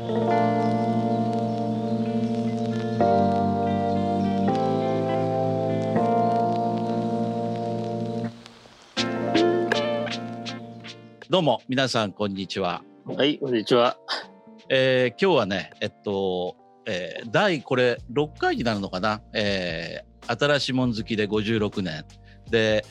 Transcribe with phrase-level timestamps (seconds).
[0.00, 0.06] ど
[11.40, 12.82] うも皆さんこんにちは。
[13.04, 13.98] はい、こんにちは。
[14.70, 16.56] えー今日はねえっと、
[16.86, 22.06] えー第これ6回になるのかな、えー新しいもん好きで56年
[22.50, 22.86] で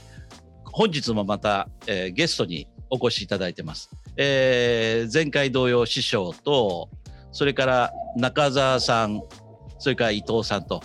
[0.64, 3.90] 本日もまた、えーゲストにお越しいただいてます。
[4.16, 6.88] えー前回同様師匠と
[7.32, 9.22] それから中澤さん
[9.78, 10.82] それから伊藤さんと。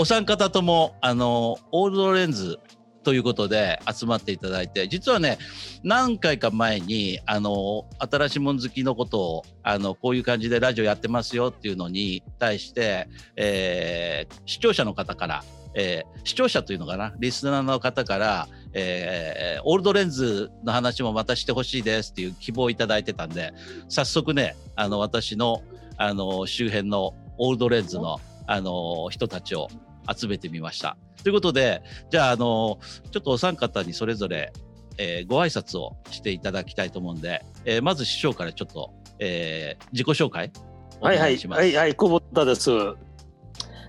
[0.00, 2.60] お三方ともあのオールドレンズ
[3.02, 5.38] ということで集まっていただいて実はね
[5.82, 23.52] 何回か前にあの新しいもん好きのことをあのこういう感じでラジオやってますよっていうのに対して、えー視聴者の方から、えー視聴者というのかなリスナーの方から、えーオールドレンズの話もまたしてほしいですっていう希望をいただいてたんで
[23.88, 25.62] 早速ねあの私の
[25.96, 29.68] あの周辺のオールドレンズのあの人たちを
[30.10, 30.96] 集めてみました。
[31.22, 32.78] ということでじゃああの
[33.10, 34.52] ちょっとお三方にそれぞれ、
[34.96, 40.52] えーご挨拶をしていただきたいと思うんで、えーまず師匠からちょっと、えー自己紹介
[41.00, 41.58] おはいはい願い。
[41.58, 42.70] はいはい、久保田です。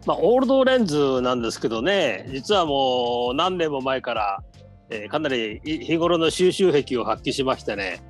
[0.06, 4.44] まあオールドレンズなんですけどね、実はもう何年も前から、
[4.90, 8.02] えーかなり日頃の収集癖を発揮しましてね。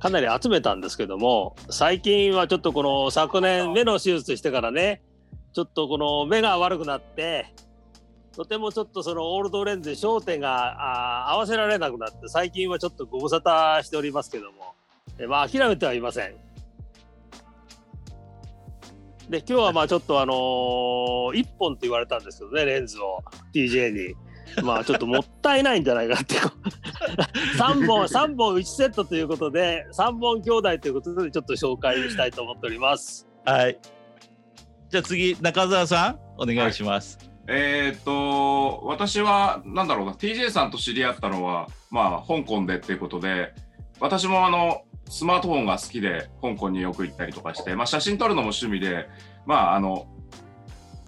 [0.00, 5.02] かなり集めたんですけども最近はちょっとこの昨年目の手術してからね
[5.52, 7.52] ちょっとこの目が悪くなって
[8.34, 14.74] とてもちょっとそのオールドレンズ焦点があ合わせられなくなって最近はちょっとご無沙汰しておりますけども、
[15.18, 16.34] えまあ諦めてはいません。
[19.28, 23.22] で今日はまあちょっとあのー、1本って言われたんですけどねレンズを
[23.52, 24.14] TJ に。
[24.62, 33.26] まあちょっともったいないんじゃないかってこう 3本3本1セットということで3本兄弟ということでちょっと紹介したいと思っております。
[33.44, 33.78] はい。
[34.88, 37.18] じゃあ次中澤さんお願いします。
[37.46, 43.54] えーっと私はなんだろうな TJ さんと知り合ったのはまあ香港でっていうことで
[43.98, 49.08] 私もあのスマートフォンが好きで香港によく行ったりとかして、まあ、写真撮るのも趣味で
[49.46, 50.06] まああの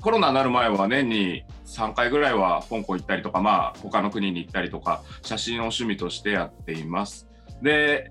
[0.02, 7.28] コロナになる前は年に3回ぐらいは香港行ったりとかまあ他の国に行ったりとか写真を趣味としてやっています。
[7.62, 8.10] で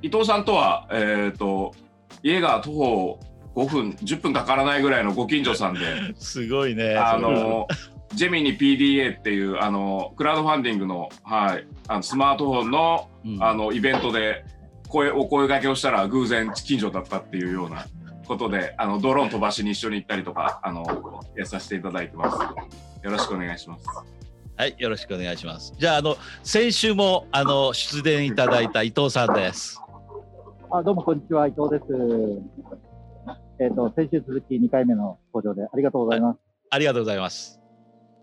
[0.00, 1.74] 伊藤さんとはえーっと
[2.22, 3.20] 家が徒歩
[3.54, 5.80] 5分10分かからないぐらいのご近所さんで。
[6.18, 6.96] すごいね。
[6.96, 7.68] あの
[8.14, 14.44] ジェミニ PDA っていうあのクラウドファンディングの,、はい、あのスマートフォンの,、うんあのイベントで
[14.88, 17.86] 声お声掛けをしたら偶然近所だったっていうような
[18.28, 20.84] ことであのドローン飛ばしに一緒に行ったりとかあの
[21.34, 22.38] やらさせていただいてます。
[23.02, 23.86] よろしくお願いします。
[24.56, 25.72] はい、よろしくお願いします。
[25.78, 29.80] じゃあ、あの、先週も、あの、出演いただいた伊藤さんです。
[30.68, 31.84] あどうもこんにちは、伊藤です。
[33.60, 36.40] えっ、と、先週続き2回目の登場でありがとうございます。
[36.70, 37.60] ありがとうございます。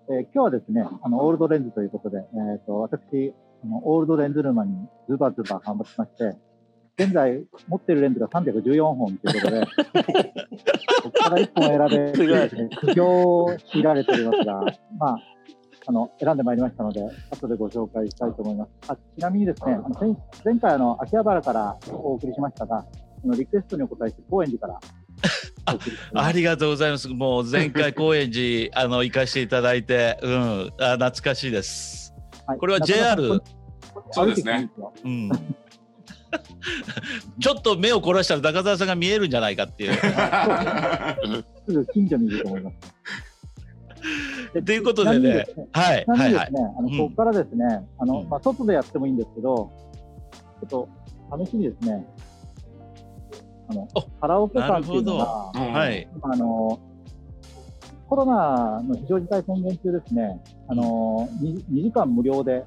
[0.09, 2.21] えー今日はですね、あの、オールドレンズということで、え
[2.57, 3.33] っ、と、私、
[3.63, 4.75] あのオールドレンズ沼に
[5.09, 6.37] ズバズバ頑張ってまして、
[6.97, 14.61] 現在持ってるレンズが314本ということで、ここから1本選べすごいですね、苦行を強いられておりますが、
[14.97, 15.17] まあ、
[15.87, 17.01] あの、選んでまいりましたので、
[17.31, 18.71] 後でご紹介したいと思います。
[18.87, 22.85] あちなみにですね、あの前前回、あの、秋葉原からお送りしましたが、
[23.21, 24.79] そのリクエストにお答えして、高円寺から
[25.73, 27.09] お送りしておりますありがとうございます。
[27.09, 32.13] もう前回高円寺、 あの、行かせていただいて、うん、あ懐かしいです。
[32.47, 33.41] はいこれは JR
[34.11, 34.69] そうですね。
[35.03, 35.29] うん。
[37.39, 39.93] ちょっと目を凝らしたら中澤さんが見えるんじゃないかっていう。
[41.65, 42.95] すぐ近所にいると思います。
[44.63, 46.51] ということでねはい、はい、はいあ
[46.81, 47.65] のうんここからですね、
[47.97, 49.71] あの、うんまあ、外でやってもいいんですけど、
[50.61, 50.87] ちょっ
[51.29, 52.05] と試しにですね、
[53.67, 56.07] あのお、カラオケ館っていうのなが、うんはい。
[56.15, 56.79] 今あの、
[58.07, 62.63] コロナの非常事態宣言中ですね、あの、2, 2時間無料で、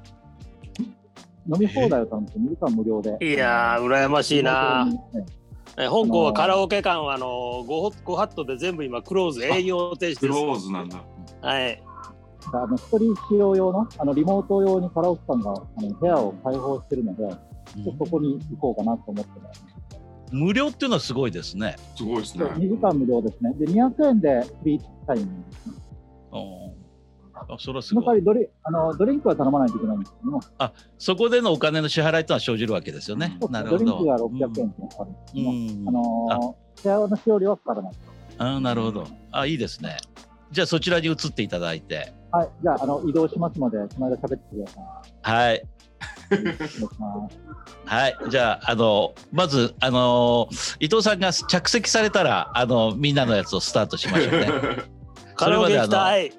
[1.51, 3.17] 飲み放題を頼むと2時間無料で。
[3.21, 5.25] いやー羨ましいなね
[5.77, 10.39] え香港はカラオケ館はあのごごハットで全部今クローズ営業停止クです。
[10.39, 11.03] ローズなんだ。
[11.41, 11.83] はい。
[12.53, 19.63] あの、一人使用用の、あの、リモート用にカラオケ館が、あの、部屋を開放してるので、ちょっとそこに行こうかなと思ってます。
[20.31, 21.75] 無料っていうのはすごいですね。
[21.95, 22.45] すごいですね。
[22.45, 23.53] 2時間無料ですね。
[23.53, 25.73] で、200円でフリータイムですね。
[26.31, 26.78] うん
[27.47, 28.19] あそれはすその代わごい。
[28.19, 30.41] りドリあのドリンクは頼まないといけないんですけども、
[30.97, 33.37] そこでのお金の支払いというのは生じるわけですよね。
[33.49, 33.85] なるほど。
[33.85, 37.93] ドリンクが600円ってかかるんですけども、うんあのー、シェアの使用料はかからない。
[38.37, 39.07] あなるほど。
[39.31, 39.97] あいいですね。
[40.51, 42.13] じゃあそちらに移っていただいて。
[42.31, 44.83] はい、じゃあ、あの移動しますので、その間喋ってください。
[45.21, 45.63] はい。
[47.85, 50.47] はい、じゃあ、あの、まず、あの、
[50.79, 54.49] 伊藤さんが着席されたら、あの、みんなのやつをスタートしましょうね。
[55.35, 56.31] カラオケ行きたい。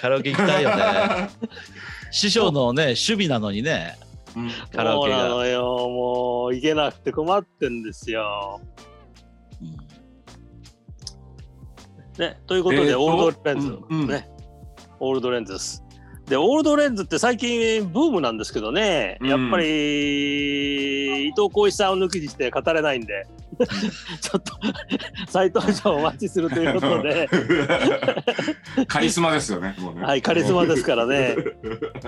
[0.00, 1.30] カラオケ行きたいよね。
[2.10, 3.96] 師匠のね、守備なのにね、
[4.36, 5.20] うんカラオケが。
[5.20, 5.88] そうなのよ。
[5.88, 8.60] もう行けなくて困ってんですよ。
[9.62, 9.90] うん
[12.18, 14.28] ね、ということで、えーとオールドレンズ、うんうんね、
[14.98, 15.82] オールドレンズです。
[16.30, 23.26] で、オールドレンズって最近ブームなんですけどね、うんやっぱり伊藤浩一さんを抜きにして語れないんで、
[24.22, 24.52] ちょっと
[25.28, 27.28] 再登場お待ちするということで、
[28.86, 29.74] カリスマですよね。
[29.96, 31.34] ねはい、カリスマですからね。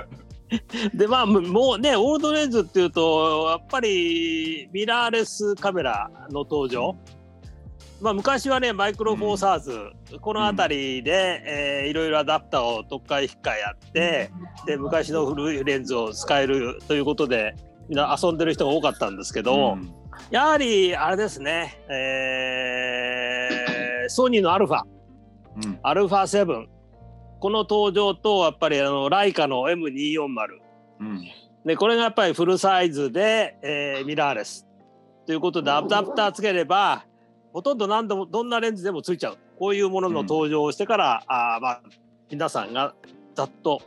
[0.95, 6.97] で、まあ、もうね、オールドレンズっていうと、やっぱりミラーレスカメラの登場。
[8.03, 9.79] まあ、昔はね、マイクロフォーサーズ、
[10.21, 14.33] この辺りで、えーいろいろアダプターを特化引っかやって、
[14.67, 17.55] で、昔の古いレンズを使えるということで、
[17.89, 19.95] みんな遊んでる人が多かったんですけど、うん。
[20.33, 24.83] やはり、あれですね、えーソニーのアルファ、
[25.65, 25.79] うん。
[25.85, 26.67] アルファ7
[27.39, 30.27] この登場とやっぱりあのライカの M240
[31.01, 31.29] うん。
[31.65, 34.67] でこれがやっぱりフルサイズで、えーミラーレス。
[35.25, 37.05] ということでアダプターつければ
[37.53, 41.83] ほとんど何でもどんなレンズでもついちゃうこういうものの登場をしてから、あーまあ
[42.31, 42.95] 皆さんが
[43.35, 43.83] ざっと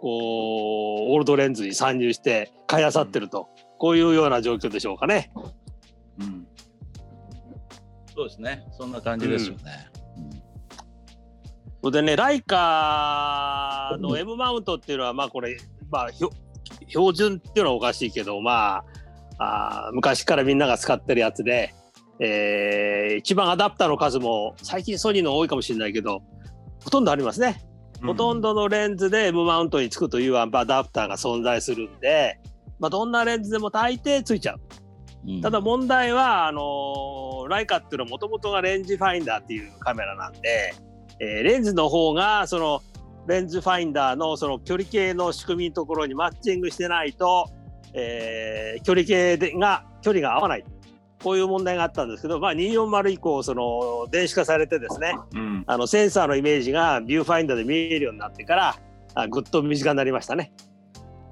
[0.00, 3.48] こうオールドレンズに参入して買い漁ってると、
[3.78, 5.32] こういうような状況でしょうかね。
[6.20, 6.46] うん
[8.14, 8.66] そうですね。
[8.72, 9.88] そんな感じですよね。
[11.82, 15.56] それでねライカの M マウントっていうのはまあこれ
[15.90, 16.32] まあ標
[17.12, 18.84] 準っていうのはおかしいけどま
[19.38, 21.72] ああー昔からみんなが使ってるやつで、
[22.20, 26.22] えー一番アダプターの数も最近ソニーの多いかもしれないけど
[26.84, 27.62] ほとんどありますね。
[28.02, 32.38] ほとんどのレンズで M マウントにつくというアダプターが存在するんで、
[32.78, 34.60] まあ、どんなレンズでも大抵ついちゃう。
[35.26, 40.74] うんただ問題はあのーライカっていうのはもともとがレンジファインダーっていうカメラなんで、
[41.18, 42.82] えーレンズの方がその
[43.26, 47.50] レンズファインダーのその距離計の仕組みのところにマッチングしてないと、
[47.94, 50.64] えー距離計でが距離が合わない
[51.22, 58.76] こういう問題があったんですけど、まあ、240以降その電子化されてですねうんあのセンサーのイメージがビューファインダーで見えるようになってから
[59.14, 60.52] あぐっと身近になりましたね。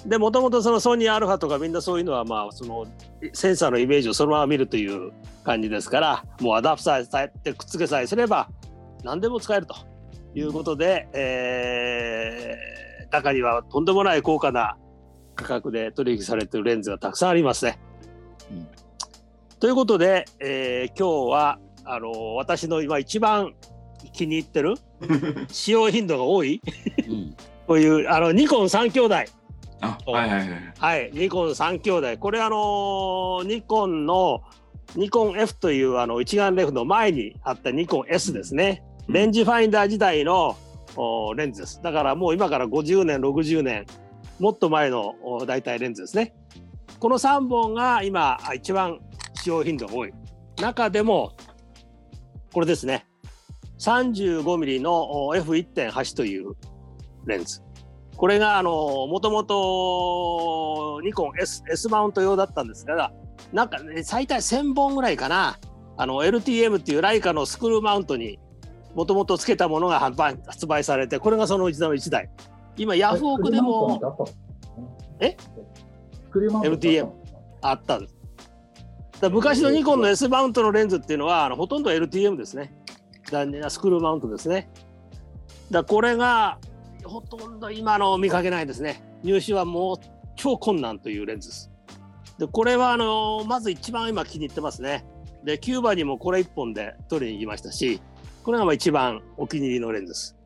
[0.05, 2.87] でもともとそのソニーアルファとかみんなそういうのはまあその
[3.33, 5.13] センサーのイメージをそのまま見るという
[5.43, 8.49] 感じですからもうアダプターさえてくっつけさえすれば
[9.03, 9.75] 何でも使えると
[10.35, 14.77] いうことで、えー中にはとんでもない高価な
[15.35, 17.79] 価格で取引されているレンズがたくさんありますね。
[19.57, 23.55] うんということで、えー今日はあの私の今一番
[24.13, 24.75] 気に入ってる
[25.49, 26.61] 使用頻度が多い
[27.09, 27.37] うん。
[27.67, 29.15] こういうあのニコン3兄弟。
[29.81, 30.49] あはいはいはい
[30.79, 31.11] はい。
[31.13, 32.19] ニコン3兄弟。
[32.19, 34.43] これあのニコンの
[34.95, 38.83] ニコン F というあの一眼レフの前にあったニコン S ですね。
[39.09, 40.57] レンジファインダー時代の
[40.97, 41.81] おレンズです。
[41.83, 43.87] だからもう今から50年60年
[44.39, 46.35] もっと前のお大体レンズですね。
[46.99, 48.99] この3本が今あ一番
[49.47, 50.13] 使用頻度が多い。
[50.61, 51.37] 中でも
[52.53, 53.07] これですね。
[53.79, 56.55] 35mm のお F1.8 という
[57.27, 57.63] レンズ。
[58.17, 63.13] これがあのもともとニコン S, S マウント用だったんですが
[63.53, 65.59] なんか、ね、最大1000本ぐらいかな。
[65.99, 68.41] あの LTM っていうライカのスクールマウントに
[68.95, 72.29] もともとつけたものが発売されてこれがそのうちの1台。
[72.77, 74.27] 今ヤフオクでも
[75.21, 75.37] え
[76.33, 77.13] ？LTM
[77.63, 78.16] あったんです
[79.21, 82.75] だ昔のニコンの S マウントのレンズっていうのはあのほとんど LTM ですね。
[83.31, 84.71] 残念なスクールマウントですね。
[85.71, 86.59] だこれが
[87.05, 89.03] ほとんど今の見かけないですね。
[89.23, 89.97] 入手はもう
[90.37, 91.71] 超困難というレンズです。
[92.39, 95.05] でこれはあのまず一番今気に入ってますね。
[95.45, 98.01] でキューバにもこれ1本で取りに行きましたし
[98.43, 100.37] これがまあ一番お気に入りのレンズです。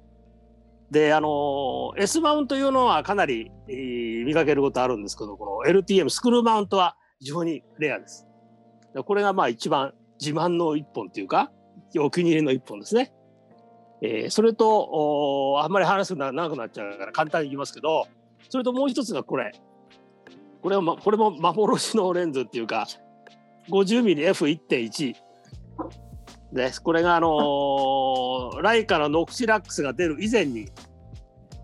[0.91, 8.27] であの S マウントいうのはかなり、えー見かけることあるんですけどこの LTM スクールマウントは非常にレアです。
[8.27, 8.30] で
[9.05, 11.51] これがまあ一番自慢の一本っていうか
[11.99, 13.13] お気に入りの一本ですね。
[14.03, 18.07] えーそれとあんまり話すのが長くなっちゃうから簡単に言いますけど
[18.49, 19.53] それともう一つがこれ。
[20.63, 22.87] これは、ま、これも幻のレンズっていうか
[23.71, 25.15] 50mmF1.1
[26.53, 26.83] です。
[26.83, 30.69] これがあのーライカのノクシラックスが出る以前に、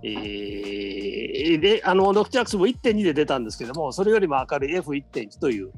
[0.02, 5.72] えーであのノクシラックスも1.2で出たんですけどもそれよりも明るい F1.1 という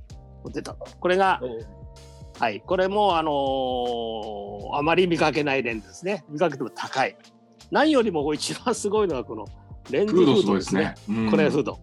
[0.51, 1.41] 出たこれが
[2.39, 6.25] はい、これも、あのーあまり見かけないレンズですね。
[6.29, 7.17] 見かけても高い。
[7.71, 9.47] 何よりも一番すごいのはこの
[9.91, 10.95] レンズフードですすね。。
[11.09, 11.81] うんこれフード。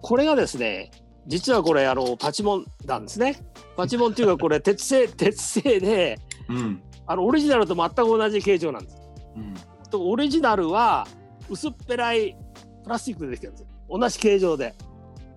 [0.00, 0.90] これがですね、
[1.26, 3.36] 実はこれあのパチモンなんですね。
[3.76, 6.82] パチモンっていうかこれ 鉄製鉄製でうん。
[7.06, 8.96] あのオリジナルと全く同じ形状なんです。
[9.36, 9.54] うん。
[9.90, 11.06] とオリジナルは
[11.50, 12.34] 薄っぺらい
[12.82, 13.68] プラスチックでできてるんですよ。
[13.90, 14.74] 同じ形状で。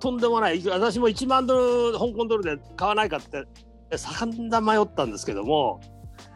[0.01, 0.62] とんでもない。
[0.67, 3.46] 私も1万ドル、香港ドルで買わないかって、
[3.98, 5.79] 散々迷ったんですけども、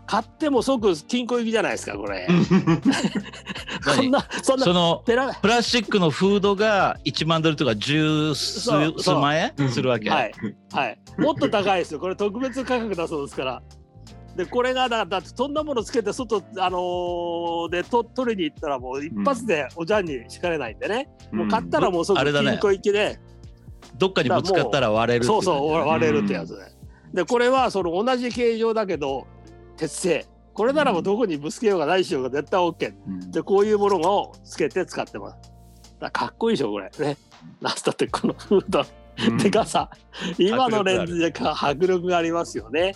[0.08, 2.28] 買っても即金庫行きじゃないですか、これ。
[3.82, 8.72] そんな、そんなそ、のプラスチックのフードが1万ドルとか十数
[9.16, 10.10] 万円うんするわけ？
[10.10, 10.32] はい、
[10.72, 10.98] はい。
[11.18, 12.00] もっと高いですよ。
[12.00, 13.64] これ特別価格だそうですから。
[14.36, 21.10] で、これがだ、だってそんなものつけて外、あのーでと取りに行ったらもう一発でおじゃんに敷かれないんでね。
[21.32, 23.18] もう買ったらもう即金庫行きで、
[23.98, 26.64] どっかにぶつかったら割れるっていそうそうね割れるってやつで。
[27.14, 29.28] でこれはその同じ形状だけど
[29.78, 30.26] 鉄製。
[30.54, 33.32] これならもうどこにぶつけようがないしようが絶対 OK うん。
[33.32, 35.38] でこういうものをつけて使ってます。
[36.00, 36.90] だかっこいいでしょこれ。
[37.00, 37.18] ね。
[37.62, 38.86] なんつってこのフード。
[39.28, 39.38] うん。
[39.38, 39.90] でかさ、
[40.38, 42.96] 今のレンズでか迫力がありますよね。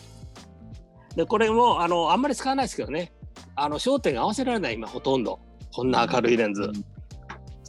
[1.16, 3.12] でこれもあのあんまり使わないですけどね。
[3.56, 5.40] あの焦点が合わせられない今ほとんど。
[5.74, 6.72] こんな明るいレンズ。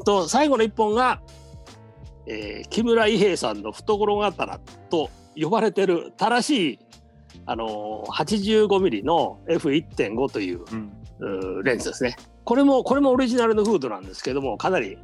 [0.05, 1.21] と最後の一本が、
[2.31, 4.59] えー木村伊兵衛さんの懐刀
[4.89, 6.79] と呼ばれてる正しい、
[7.47, 12.17] あのー、85mm の F1.5 といううんうーレンズですね。
[12.45, 14.97] これもこれもオリジナルのフードなんですけどもかなり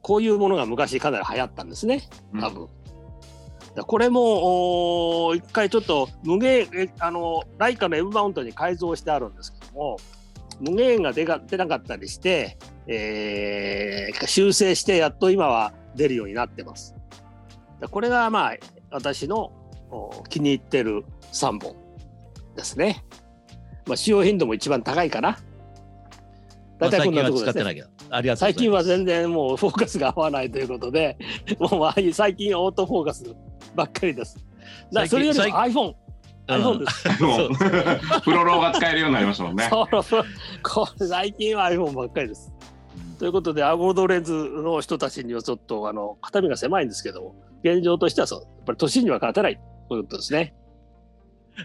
[0.00, 2.02] こういうものが昔かなり流行ったんですね
[2.40, 2.68] 多分。
[3.74, 9.96] だこれも一回ちょっと無限えあのライカの M マウントに改造してあるんですけども
[10.60, 16.94] 無限が出が出なかったりして、えー修正してやっと今は出るようになってます。
[17.80, 18.56] だこれがまあ
[18.90, 19.52] 私の
[19.90, 21.76] お気に入ってる3本
[22.56, 23.04] ですね。
[23.86, 25.38] まあ、使用頻度も一番高いかな。
[26.80, 28.54] まあ大体こんなところですね最。
[28.54, 31.16] 近は全然もうフォーカスが合わないということで、
[31.58, 33.24] もうまあ最近オートフォーカス
[33.74, 34.38] ばっかりです。
[35.08, 35.94] それよりも最 iPhone、
[36.46, 37.22] iPhone です。
[37.22, 37.50] もう
[38.22, 39.68] プロローが使えるようになりましたもんね。
[39.70, 39.88] そう
[40.62, 42.53] これ最近は iPhone ばっかりです。
[43.18, 50.54] ということで、アゴードレンズの人たちにはちょっとあの肩身が狭いんですけども、現状としてはそう、やっぱり年には勝てないということですね。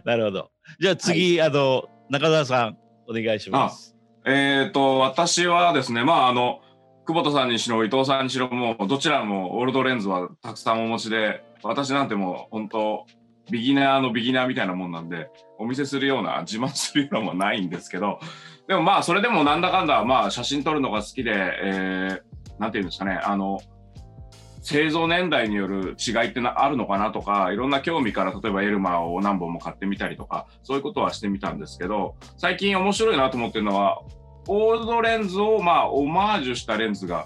[0.05, 0.51] なるほど。
[0.79, 2.77] じゃあ次、あの中澤さん
[3.07, 3.95] お願いします。
[4.25, 6.59] えっ、と、私はですね、まあ、あの、
[7.05, 13.05] 久保田さんにしろ、伊藤さんにしろ、もう、どちらもオールドレンズはたくさんお持ちで、私なんてもう、本当
[13.49, 18.19] ビギナーのビギナーみたいなもんなんで、お見せするような、自慢するようなもんはないんですけど、
[18.69, 23.59] でもまあ、それでもなんだかんだ、まあ、写真撮るのが好きで、えー、なんていうんですかね、あの、
[24.61, 34.03] 製造年代による違いってなあるのかなとか、いろんな興味から、例えばエルマーを何本も買ってみたりとか、そういうことはしてみたんですけど、最近面白いなと思ってるのは、
[34.47, 37.25] オールドレンズをまあオマージュしたレンズが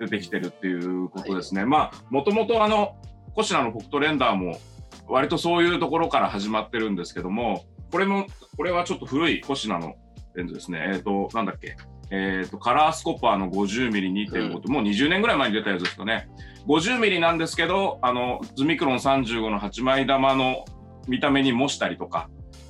[0.00, 1.64] 出てきてるっていうことですね。
[1.64, 2.96] まあもともとあの
[3.36, 4.58] コシナのフォクトレンダーも
[5.06, 9.94] 割とそういうところから始まってるんですけども、これもこれはちょっと古いコシナの
[10.34, 10.90] レンズですね。
[10.94, 11.76] えっ、となんだっけ。
[12.10, 16.28] えっ、とカラースコッパーの 50mm2.5 と、もう20年ぐらい前に出たやつですかね。
[16.66, 20.64] 50mm なんですけど、あのズミクロン35の8枚玉の
[21.08, 22.28] 見た目に模したりとか、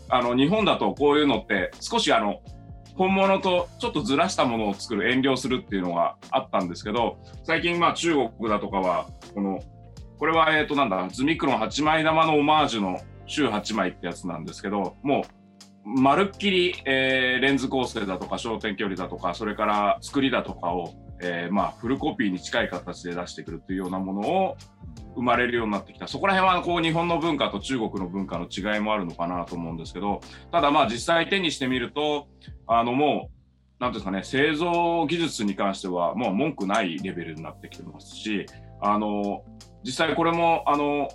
[0.09, 2.43] あの日本だとこういうのって少しあの
[2.97, 9.63] 本物とちょっとずらしたものを作る遠慮するっていうのがあったんですけど最近まあ中国だとかはこの
[10.19, 15.23] これはえっとなんだズミクロン8枚玉のオマージュの週8枚ってやつなんですけどもう
[15.85, 24.57] まるっきり、えーレンズ構成だとか焦点距離だとかそれから作りだとかを、えーまあフルコピーに近い形で出してくるっていうようなものを
[25.15, 26.07] 生まれるようになってきた。
[26.07, 30.21] そこら辺はこう日本の文化と中国の文化の違いもあるのかなと思うんですけど
[30.53, 32.29] ただまあ実際手にしてみると
[32.67, 38.47] あのもうなんですかね製造技術に関してはもう文句ないレベルになってきてますし
[38.81, 39.43] あの
[39.83, 41.09] 実際これもあの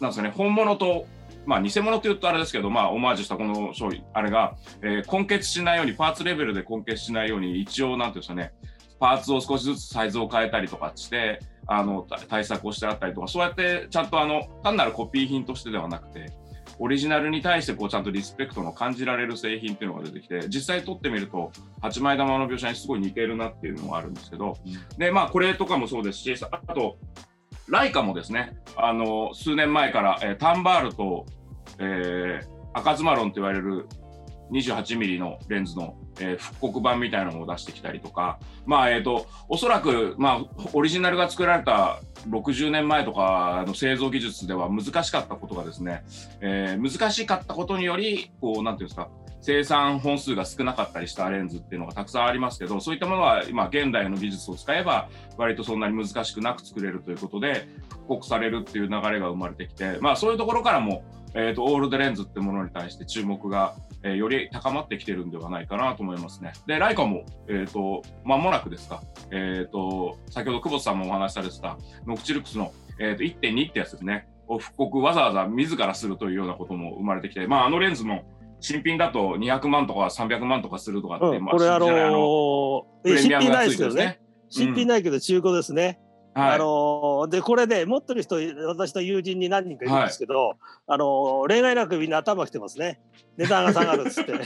[0.00, 1.06] なんですかね本物と
[1.46, 8.52] まあ偽物って言うとあれですけど、まあ、オマージュしたこの商品、あれが、えー根結しないように、パーツレベルで根結しないように、一応、なんていうんですかね、
[8.98, 16.32] パーツを少しずつサイズを変えたりとかして、あの対策をしてあったりとか、そうやってちゃんとあの単なるコピー品としてではなくて、
[16.78, 24.56] オリジナルに対してこうちゃんとリスペクトの感じられる製品っていうのが出てきて、実際撮ってみると、8枚玉の描写にすごい似てるなっていうのがあるんですけど、
[24.98, 26.98] で、まあ、これとかもそうですし、あと、
[27.68, 31.26] ライカもですね、あの数年前から、えータンバールと、
[31.78, 33.86] えー赤ズマロンと言われる
[34.50, 46.04] 28mm のレンズの、えー復刻版みたいなのを出してきたりとか、まあえー、とおそらく、まあ、オリジナルが作られた60年前とかの製造技術では難しかったことがですね、
[46.40, 49.08] えー難しかったことによりこうなんていうんですか
[49.44, 57.68] 生産本数が少なかったりしたレンズっていうのがたくさんありますけどそういったものは今現代の技術を使えば割とそんなに難しくなく作れるということで
[58.06, 66.52] 刻されるっていう流れが生まれてきて、まあ、そういうところからも、えーと、オールドレンズってものに対して注目が、えー、より高まってきてるんではないかなと思いますね。
[66.66, 78.24] で、ライカも、えーと、間もなくですか、えーと、先ほど久保田さんもお話しされてたノクチルクスの、えー、と1.2ってやつですね、を復刻わざわざ自らするというようなことも生まれてきて、まあ、あのレンズも
[78.60, 84.20] 新品だと200万とか300万とかするとかって、うん、これあのー、新品ないですけどね。
[84.48, 85.98] 新品ないけど中古ですね。
[86.34, 88.36] はい、あのでこれで、ね、持ってる人
[88.66, 90.56] 私の友人に何人かいるんですけど、はい、
[90.88, 93.00] あの例外なくみんな頭きてますね。
[93.36, 94.32] 値段が下がるっつって。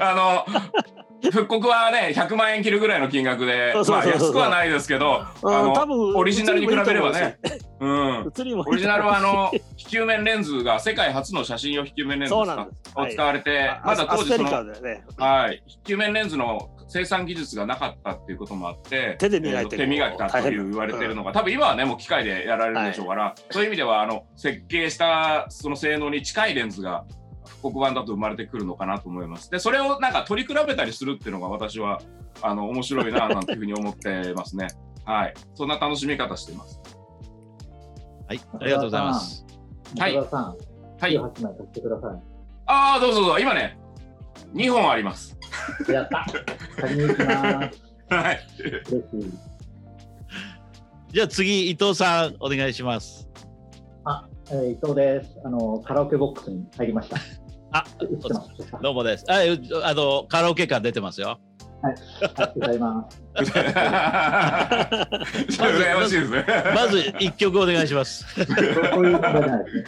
[0.00, 7.38] あの復刻はね100万円切るぐらいの金額でまあ安くはないですけど、うん、あの多分オリジナルに比べればね
[7.80, 8.32] うん、
[8.66, 15.62] オリジナルはあの非球面レンズが世界初の写真用非球面レンズを使われて、はい、まだ当時その、ね、はい。
[15.66, 27.04] 非球面レンズの生産技術がなかったっていうこともあって手で磨いて、手磨きだという言われてるのが、うん、多分今はねもう機械でやられるでしょうから、はい、そういう意味ではあの設計したその性能に近いレンズが
[27.44, 29.50] 復刻版だと生まれてくるのかなと思います。
[29.50, 32.00] でそれをなんか取り比べたりするっていうのが私は
[32.42, 34.68] あの面白いななんていうふうに思ってますね。
[35.04, 36.80] はい、そんな楽しみ方しています。
[38.28, 39.46] はい、ありがとうございます。
[39.98, 40.16] はい。
[40.16, 41.18] はい。
[41.18, 42.22] 枚貸してください。
[42.66, 43.38] ああ、どうぞどうぞ。
[43.38, 43.78] 今ね、
[44.52, 45.37] 2本あります。
[45.92, 46.26] やった。
[46.80, 47.82] 借りに行きます。
[48.10, 48.40] はい。
[51.10, 53.28] じゃあ次伊藤さんお願いします。
[54.04, 55.38] あ、えー、伊藤です。
[55.44, 57.16] あのカラオケボックスに入りました。
[57.72, 57.84] あ、
[58.82, 59.24] どうもです。
[59.28, 59.40] あ、
[59.84, 61.38] あのカラオケ感出てますよ。
[61.80, 61.94] はい、
[62.58, 63.22] ございます。
[66.74, 68.26] まず一曲お願いします。
[68.34, 68.42] そ
[69.00, 69.84] ういうことじゃないですね。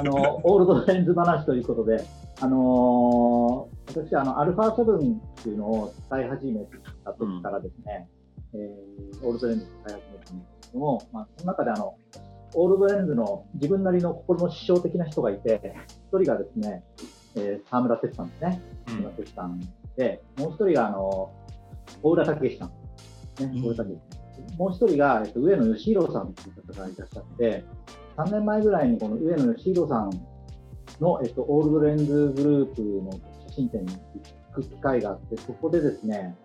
[0.00, 2.04] あのオールドレンズ話ということで、
[2.40, 6.64] あのー、私あのアルファ7っていうのを使い始め
[7.04, 8.08] た時からですね、
[8.52, 11.94] うん、えー、オールドレンズ使い始めたんですけども、まあその中であの
[12.54, 15.60] オールドレンズの自分なりの心の師匠的な人がいて、
[16.08, 16.82] 一人がですね、
[17.36, 18.60] えー、沢村哲さんですね。
[18.88, 19.60] 沢村哲さん
[19.96, 21.32] で、もう一人が、あの、
[22.02, 22.68] 大浦武さん。
[22.68, 24.00] ね、大浦武
[24.58, 27.64] もう一人が、えっと、上野義弘さんという方がいらっしゃって、
[28.16, 30.10] 3年前ぐらいにこの上野義弘さん
[31.00, 33.12] の、えっと、オールドレンズグループの
[33.48, 36.36] 写真展に行く機会があって、そこでですね、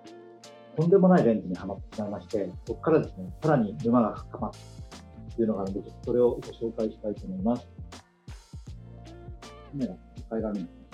[0.77, 7.67] とんでもないレンズにはまってしまいまして、そこからですね、さらに沼が深まったというのがあるので、それをご紹介したいと思います。
[9.71, 10.84] カメラ、いっぱいあるんです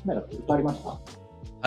[0.00, 0.88] カメラ切り替わりました？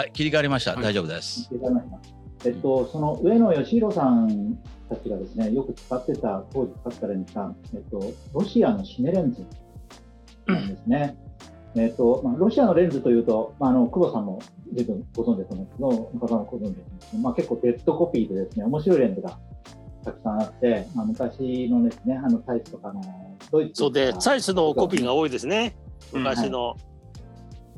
[0.01, 0.73] はい、切り替わりました。
[0.73, 1.47] はい、大丈夫です。
[1.49, 2.49] 切り替わりました。
[2.49, 4.57] えっと、その上野義弘さん
[4.89, 9.45] たちがですね、よく使ってた、当時使ってたレンズが、えっと、ロシアのシネレンズ
[10.47, 11.17] なんですね。
[11.75, 14.39] えっとまあ、ロシアのレンズというと、まあ、あの久保さんも
[14.73, 19.39] 随分ご存知だと思うんですけど、岡さんもご存知だと思うんですけど、まあ、結構デッドコピーでですね、面白いレンズが
[20.03, 23.01] たくさんあって、まあ、昔のですね、あのサイズとかの
[23.51, 25.75] ドイツそうで、サイズのコピーが多いですね、
[26.11, 26.71] 昔の。
[26.71, 26.92] はい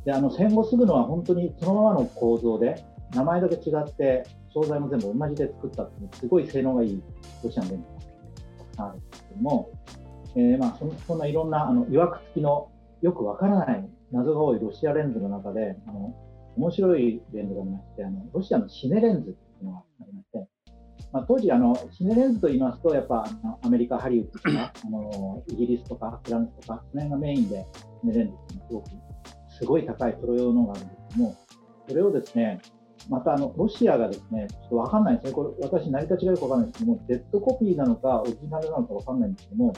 [0.06, 7.02] であの戦後すぐのは本当にそのままの構造で名前だけ違って商材も全部同じで作ったっていうすごい性能がいい
[7.44, 9.70] ロシアの電気がたくさんあるんですけども、
[10.36, 16.16] えー、まあそそんないろんなあの曰く付きのよくわからない謎が多いロシアレンズの中であの
[16.56, 20.48] 面白いレンズがありましてあのロシアのシネレンズっていうのがありまして、
[21.12, 23.28] まあ、当時あのシネレンズと言いますとやっぱ
[23.62, 27.66] アメリカハリウッドとかあのイギリスとかフランスとかその辺がメインで
[28.02, 29.06] シネレンズっていうのはすごく
[29.58, 31.38] すごい高いプロ用のがあるんですけども、
[31.88, 32.62] それをですね、
[33.10, 39.74] またあのロシアがですね、ちょっとわかんないですね、これ私、成り立ちがよくわかんないですけども、デッドコピーなのか、オリジナルなのかわかんないんですけども、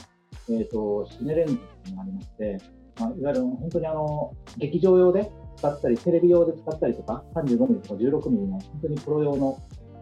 [0.50, 2.58] えーと、シネレンズっていうのがありまして、
[3.00, 9.60] まあ、いわゆる本当にあの劇場用で使ったり、テレビ用で使ったりとか、35ミリとか16ミリの本当にプロ用の、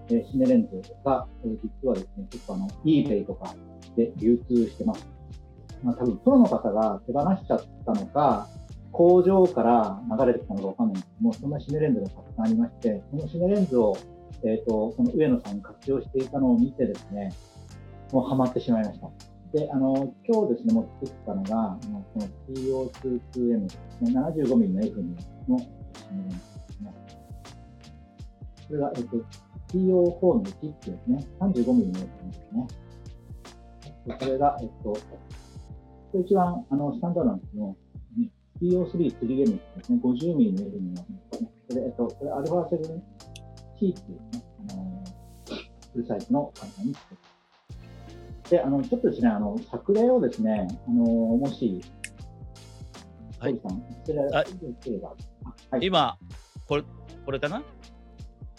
[0.09, 3.55] え、シネレンズが、えー、実はですね、結構あの eBay とか
[3.95, 5.07] で流通してます。
[5.83, 8.47] まあ、多分プロの方が手放しちゃったのか、
[8.95, 13.97] 工場から流れてきたのかわかんないんですけども、そんなシネレンズがたくさんありまして、そのシネレンズを、
[14.45, 17.33] え、ー、と、この上野さんが活用していたのを見てですね、
[18.13, 19.09] もうハマってしまいました。
[19.51, 21.77] で、あの、今日ですね、持ってきたのが、
[22.13, 26.93] この TO22M ですね、75mm の F2 のシネレンズですね。
[28.69, 29.17] これが、えっ、ー、と、
[29.73, 32.67] TO4 の1ってですね、35mm の F2 ですね。
[34.17, 34.97] これが、えっと、
[36.17, 37.75] 一番あのスタンダードなんですけど、
[38.61, 41.51] PO3 3M ですね、50ミリの L になりますね。
[41.69, 42.99] それ、えっと、これ α7C っ
[43.77, 45.03] ていうね、あの
[45.93, 47.15] フルサイズのカメラにして
[48.49, 51.81] で、あの、ちょっとですね、あの、作例をですね、あの、もし、
[53.39, 53.59] はい。
[53.61, 53.81] さん、
[54.31, 54.43] は
[55.79, 56.17] い、今、
[56.67, 56.83] これ、
[57.25, 57.63] これかな？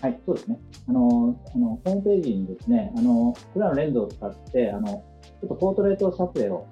[0.00, 0.58] はい、そうですね。
[0.88, 6.66] あの、あのホームページにですね、あの、これらのレンズを使って、あの、ちょっとポートレート撮影を、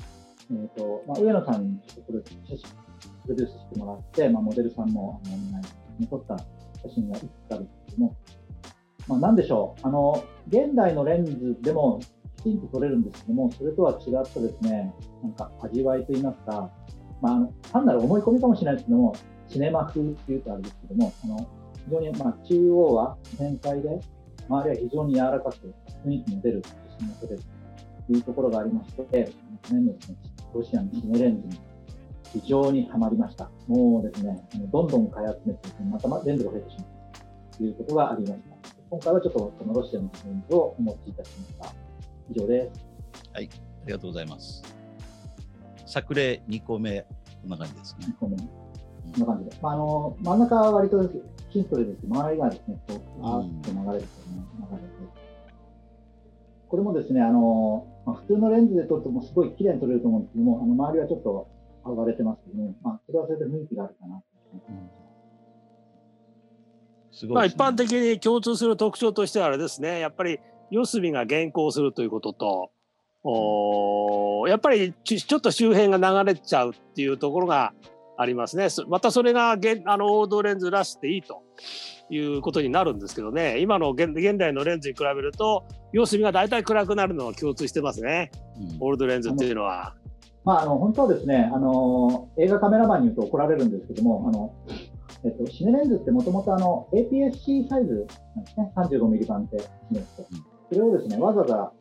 [0.51, 2.77] えっ、と、まあ、上野さんにちょっとこれ、写真、
[3.23, 5.65] プロデュースしてもらって、まあ、モデルさんも、あの、お願い
[6.03, 6.37] に撮った
[6.83, 8.17] 写真がいくつかあるんですけども、
[9.07, 9.87] まあ、なんでしょう？
[9.87, 12.01] あの、現代のレンズでも
[12.37, 16.71] きちんと撮れるんですけども、それとは違ったですね、なんか味わいといいますか、
[17.21, 19.15] まあ、の単なる思い込みかもしれないですけども、
[19.49, 21.37] シネマ風っていうとあれですけども、あの
[21.87, 24.01] 非常にまあ中央は繊細で、
[24.49, 27.43] 周りは非常に柔らかく、雰囲気の出る写真が撮れる
[28.07, 30.17] というところがありまして、去年のですね、
[30.55, 31.61] ロシアのシネレンズに
[32.35, 33.49] 非常にはまりました。
[33.69, 38.75] もうですね、どんどん買い集めてまたまレンズが増えてしまうということがありました。
[38.91, 41.75] 今回はちょっとこのロシアのレンズをお持ちいたしました。
[42.31, 42.87] 以上です。
[43.35, 43.49] あり
[43.87, 44.63] がとうございます。
[45.87, 47.03] 作例2個目、
[47.43, 48.17] こんな感じですね。
[48.21, 48.47] ごめんこ
[49.17, 49.57] んな感じで。
[49.63, 51.03] まあ、あの、真ん中は割と
[51.53, 54.03] シンプルですけど、周りがですね、こう、あーっと流れるとね、
[54.71, 54.89] 流れで。
[56.69, 61.54] これもですね、あの、まあ、普通のレンズで撮るともうすごい綺麗に撮れると思うんですけども、あの周りはちょっと
[61.85, 64.15] 剥がれてますけども、まあ、それはそれで雰囲気があるかな。
[64.15, 64.23] まあ、
[67.13, 72.71] すごいですね、一般的に共通する特徴としてはあれですね、やっぱり四隅が減光するということと、
[73.23, 77.73] おーやっぱりちちょっと周辺が流れちゃうっていうところが
[78.19, 78.69] ありますね。
[78.69, 81.43] そまたそれが現あのオールドレンズらしくていいと
[82.11, 89.95] いうことになるんですけどね、今の現現代のレンズに比べると、四隅が大体暗くなるのは共通してますね、うんオールドレンズっていうのは。
[90.45, 94.55] まあ、あの本当はですね、あの映画カメラマンに言うと怒られるんですけども、あの
[95.25, 100.27] えっと、シネレンズってもともと APS-C サイズなんですね、35ミリ版ってシネって。
[100.71, 101.73] それをですね、わざわざ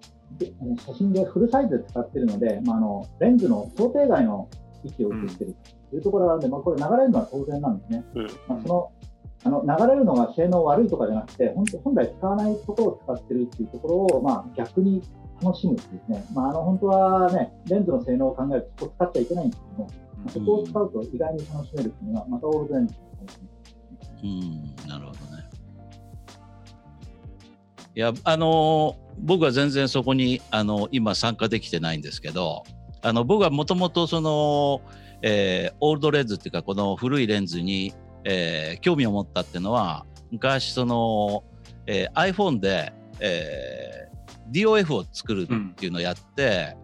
[0.85, 4.49] 写真でフルサイズで使っているので、まあ、あのレンズの想定外の
[4.83, 5.55] 位置を映している
[5.89, 8.03] というところがあるので、まあ、これ流れるのは当然なんですね。
[8.15, 8.91] うんまあ、その
[9.45, 15.01] あの流れるのが性能悪いとかじゃなくて、本当本来使わないところを使ってるっていうところを、まあ、逆に
[15.41, 23.53] 楽しむっていうね、まあ、あの本当はね、レンズの性能を考えるとそこ使っちゃいけないんですけども、まあそこを使うと意外に楽しめるっていうのは、またオールドレンズの楽しみ
[24.23, 25.43] うん、なるほどね。
[27.95, 32.63] いや、あのー僕は全然そこに、あの今参加できてないんですけど、
[33.03, 34.81] あの僕はもともとその、
[35.21, 37.93] えーオールドレンズっていうか、この古いレンズに、
[38.25, 41.43] えー興味を持ったっていうのは、昔その、
[41.87, 44.13] えー iPhone で、えー
[44.51, 46.75] DOF を作るっていうのをやって、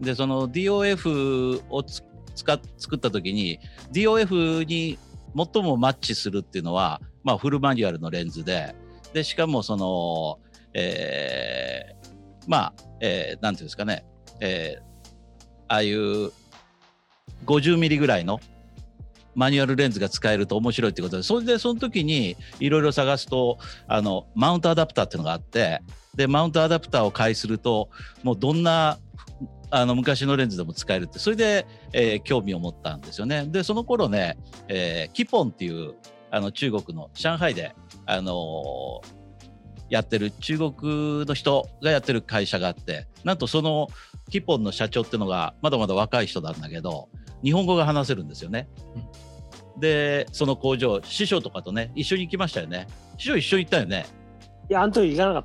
[0.00, 2.02] で、その DOF をつ
[2.34, 3.58] 使っ作った時に、
[3.92, 4.98] DOF に
[5.36, 8.74] 最もマッチするっていうのは、まあ、フルマニュアルのレンズで、
[9.12, 10.38] で、しかもその、
[10.74, 12.08] えー
[12.46, 14.04] まあ、えーなんていうんですかね、
[14.40, 14.82] えー
[15.70, 16.32] ああいう
[17.44, 18.40] 50ミリぐらいの
[19.38, 25.80] マニュアルレンズが使えると面白いってことで、それでその時にいろいろ探すと、あの、マウントアダプターっていうのがあって、
[26.16, 27.88] で、マウントアダプターを介すると、
[28.24, 28.98] もうどんな、
[29.70, 33.46] あの昔のレンズでも使えるって、それで、えー興味を持ったんですよね。
[33.46, 35.94] で、その頃ね、えーキポンっていう
[36.32, 39.18] あの中国の上海で、あのー
[39.90, 43.88] やってる中国の人がやってる会社があってなんとその
[44.30, 47.08] キポンの社長っていうのがまだまだ若い人なんだけど
[47.42, 48.68] 日本語が話せるんですよね。
[49.78, 52.86] でその工場師匠とかとね一緒に行きましたよね。
[53.16, 54.06] 師匠一緒に行ったよね。
[54.70, 55.44] いや、あの時行かなかっ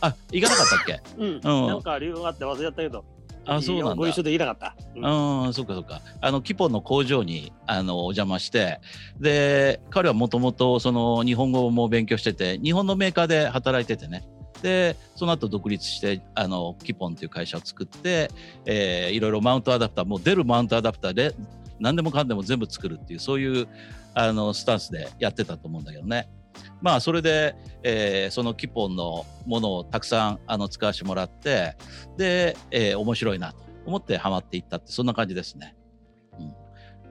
[0.00, 0.06] た。
[0.08, 1.00] あ行かなかったっけ？
[1.18, 1.40] うん。
[1.42, 3.04] うんなんか理由があって忘れちゃったけど。
[3.46, 4.76] あそうなんだご一緒できなかった。
[4.94, 6.02] うんうん、そっかそっか。
[6.20, 8.80] あの、キポンの工場に、あの、お邪魔して、
[9.18, 14.24] で、彼はもともと、その、日本語も勉強してて、日本のメーカーで働いててね。
[14.62, 18.30] で、その後独立して、あの、キポンという会社を作って、
[18.66, 21.34] えーいろいろマウントアダプター、もう出るマウントアダプターで、
[21.80, 23.68] 何でもかんでも全部作るっていう、そういう、
[24.14, 26.28] あの、スタンスでやってたと思うんだけどね。
[26.82, 31.76] まあ、それで、えーそのキポンのものをたくさん、あの、使わせてもらって、
[32.16, 35.76] で、えー面白いなと思ってハマっていったってそんな感じですね。
[36.38, 36.54] うん、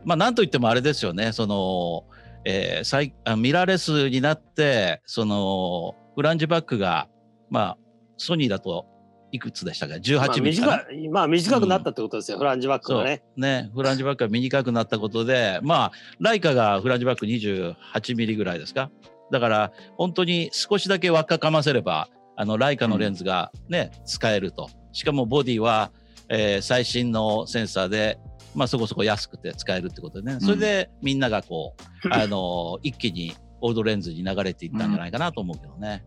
[0.05, 2.05] まあなんといってもあれですよねその、
[2.45, 7.07] えー最あミラーレスになってそのフランジバックが
[7.49, 7.77] まあ
[8.17, 8.85] ソニーだと
[9.31, 9.93] いくつでしたか？
[9.93, 13.23] まあ18ミリかな、短いまあ短くなったってことですよ、フランジバックがね。
[13.37, 18.89] ねフランジバックが短くなったことでまあライカがフランジバック28ミリぐらいですか？
[19.31, 24.69] だから本当に少しだけ輪っかかませればあのライカのレンズがね、使えると。
[24.91, 25.91] しかもボディは、
[26.29, 28.17] えー最新のセンサーで、
[28.55, 30.39] まあ、そこそこ安くて使えるってことでね。
[30.39, 36.03] それでみんながこう、あの一気にオールドレンズに流れていったんじゃないかなと思うけどね。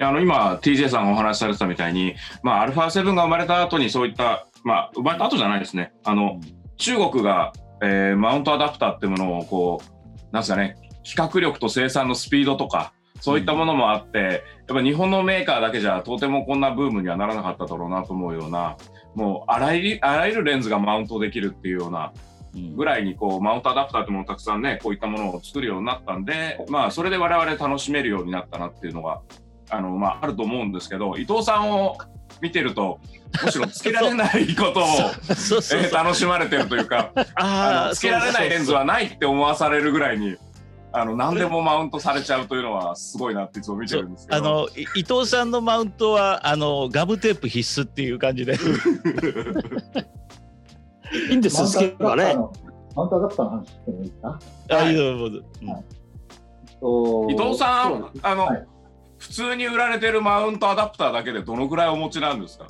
[0.00, 5.92] あの今 TJ さんがお話しされてたみたいに、まあ、α7 が生まれた後にそういった、まあ、生まれた後じゃないですね。
[6.04, 6.40] あの
[6.76, 7.52] 中国が、
[7.82, 14.18] えーマウントアダプターってものをこうなんすかね企画力と生産のスピードとかそういったものもあって、
[14.66, 18.78] やっぱ日本のメーカーだけじゃとてもこんなブームにはならなかっただろうなと思うような、
[19.14, 22.12] もうあらゆるあらゆるレンズがマウントできるっていうような
[22.76, 29.20] ぐらいにこうマウントアダプターってものをたくさんねこういったものを作るようになったんでまあそれで我々楽しめるようになったなっていうのが
[29.70, 31.96] あの、まあ、あると思うんですけど伊藤さんを
[32.40, 32.98] 見てると
[33.44, 34.86] むしろつけられないことを
[35.34, 40.36] そうそうえー楽しまれてるというかああのつけられないレンズはないって思わされるぐらいに
[40.92, 44.38] あの何でもマウントされちゃうというのはすごいなっていつも見てるんですけど。
[44.38, 48.54] あのい伊藤さんのマウントはあのガムテープ必須っていう感じで。
[51.30, 52.36] いいんですよ、好きはね。
[52.96, 54.38] マウントアダプターの話してもいいですか？
[54.70, 54.94] あい
[57.32, 58.66] 伊藤さん、あの、はい
[59.20, 62.66] 普通に売られてるマウントアダプターだけでどのぐらいお持ちなんですか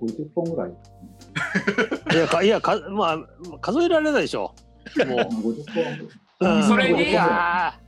[0.00, 0.70] ？50本ぐらい。
[2.14, 3.18] いや、かいやかまあ、
[3.60, 4.54] 数えられないでしょ。
[4.98, 6.60] も50本。
[6.60, 6.62] う。
[6.62, 7.78] それにいや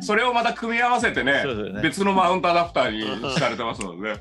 [0.00, 4.20] それをまた組み合わせてねね別のマウントアダプターにされてますので、ね、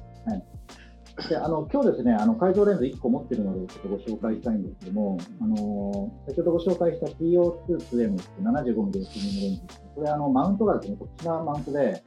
[1.27, 9.81] であの今日ですね、あの改造レンズ1個持ってるので、ちょっとご紹介したいんですけども、あの先ほどご紹介した TO2-2M って 75mm のレンズです。
[9.95, 12.03] これあの、マウントがですね、特殊なマウントで、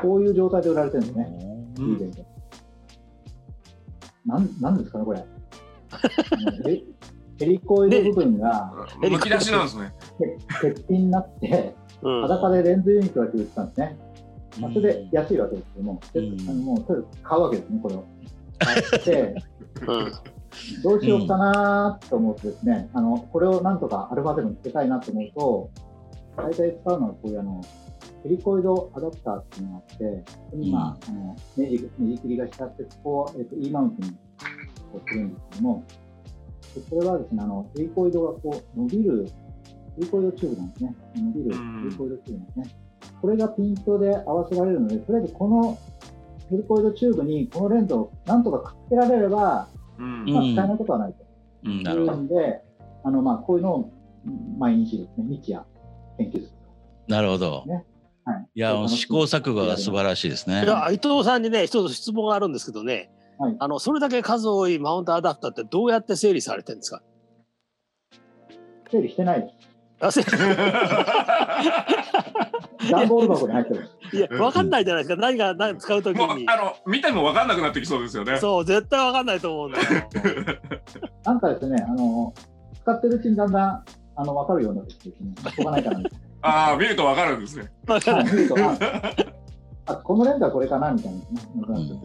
[0.00, 1.38] こういう状態で売られてるんですね、
[1.78, 1.98] うん
[4.24, 5.24] なんなんですかね、これ。
[6.64, 6.84] ヘ
[7.38, 9.92] ヘリコイド部分がむき出しなんですね。
[10.60, 13.98] 欠品になって、うん裸でレンズユニットだけ売ってたんですね。
[14.60, 18.04] まあ、それで安いわけですけども、でうんあのもうとりあえず買うわけですね、これを。
[18.58, 19.34] 買って、
[19.86, 20.12] うん
[20.82, 25.70] どうしようかなと思ってですね、あのこれをなんとかアルファでもつけたいなと思うと、
[26.36, 27.60] 大体使うのはこういうあの
[28.22, 34.10] ヘリコイドアダプターっていうのがあって、ここに、まああのネジネジ切りがしてあって、ここを、えっと E マウントに
[34.92, 35.84] こうするんですけども、
[36.74, 39.26] でこれはですね、あのヘリコイドがこう伸びる、
[39.96, 40.94] ヘリコイドチューブなんですね。
[41.16, 41.82] 伸びるうん。
[41.82, 42.76] ヘリコイドチューブなんですね。
[43.20, 45.78] これがピントで合わせられるので、とりあえずこの
[46.48, 50.24] ヘリコイドチューブにこのレンズをなんとかくっつけられれば、うん。
[50.32, 51.24] まあ、使えないことはないと。
[51.64, 52.26] うんなるほど。
[52.26, 52.60] で、
[53.04, 53.90] あのまあこういうのを
[54.58, 55.64] 毎日ですね、日夜
[56.18, 56.50] 研究する
[57.08, 57.64] なるほど。
[57.66, 57.74] ね。
[57.74, 57.82] は
[58.26, 58.46] い。
[58.54, 60.64] いや試行錯誤が素晴らしいですね。
[60.64, 63.56] いや伊藤さんにね一つ質問があるんですけどね、はい。
[63.58, 67.02] あのそれだけ数多いマウントアダプターってどうやって整理されてるんですか？
[68.90, 69.48] 整理してないで
[70.10, 70.20] す。
[72.90, 73.88] 段ボール箱に入ってる。
[74.12, 75.20] いや分かんないじゃないですか。
[75.22, 76.26] 何が何使うときに。
[76.26, 78.38] もうあの見ても分かんなくなってきそうですよね。
[78.38, 79.84] そう絶対分かんないと思うんだよ
[81.24, 82.34] なんかですね、あの
[82.82, 83.84] 使ってるうちにだんだん
[84.16, 85.98] あの分かるようになってきてですね、しょうがないかな。
[85.98, 87.70] みたいああ見ると分かるんですね。
[87.86, 87.98] あ
[89.86, 92.00] あこのレンズはこれかなみたいなですね。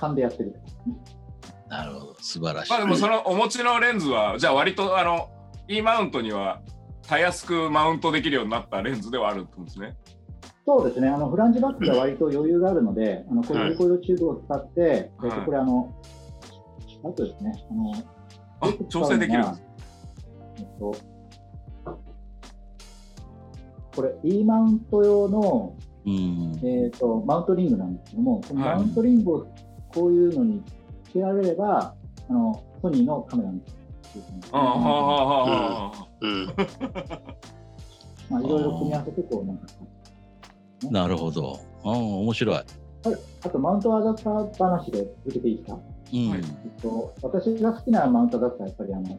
[0.00, 0.54] なんでやってる。
[1.68, 5.28] なるほど素晴らしいまあでもそのお持ちのレンズはじゃあ割とあの
[5.68, 6.62] E マウントには
[7.06, 9.96] たやすくマウントできるようになったレンズではあるってことですね。
[10.66, 15.94] そうですね、あのフランジバックが割と余裕があるので、あのこういうコイドチューブを使って、はいえっとこれあの、
[17.04, 17.94] あとですね、あの
[18.60, 19.62] あ調整できるんです。
[20.58, 20.94] えっと、
[23.98, 25.74] これ E マウント用の、
[26.06, 26.60] うん。
[26.62, 29.46] えっとマウントリングなんですけども、このはいマウントリングを
[29.92, 30.62] こういうのに
[31.04, 31.94] つけられれば、
[32.28, 33.60] あのソニーのカメラに
[34.52, 36.06] ああはあはあはあ。
[36.20, 36.46] うん。
[38.30, 39.66] まあ、いろいろ組み合わせてこうなんか
[40.90, 41.58] なるほど。
[41.82, 42.56] あ面白い。
[42.56, 45.78] あとマウントアダプター話で続けていいですか？
[46.12, 46.28] うん。
[46.30, 49.18] はいえっと、私が好きなマウントだったらやっぱりあの、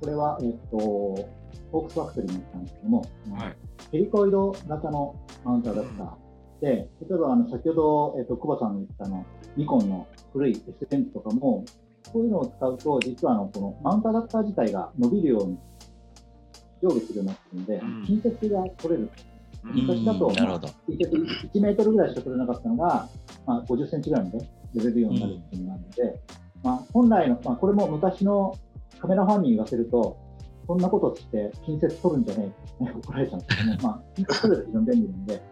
[0.00, 1.28] これは、えっと、
[1.74, 3.04] フォークスファクトリーになったんですけども、
[3.36, 3.56] はい。
[3.90, 6.10] ヘリコイド型のマウントアダプター
[6.60, 11.64] で、例えばあの先ほど、えっと、久保さんの言ったあのニコンの古い S レンズとかも、
[12.12, 15.58] こういうのを使うと、実はあのこのマウントアダプター自体が伸びるように
[16.80, 18.04] 上下するようになってるので、うん。
[18.04, 19.10] 近接が取れる。
[19.64, 19.74] うん。
[19.74, 20.68] 昔だと、なるほど。
[20.90, 23.08] 1メートルぐらいしか取れなかったのが、
[23.46, 26.20] まあ、50センチぐらいまで出れるようになるっていうのがあるので、
[26.62, 28.56] まあ、本来の、まあ、これも昔の
[29.00, 30.23] カメラファンに言わせると、
[30.66, 32.44] そんなことして近接取るんじゃね
[32.80, 35.42] えって、ね、 怒られたんですけどね、 まあ、近接取れると非常に便利なんで、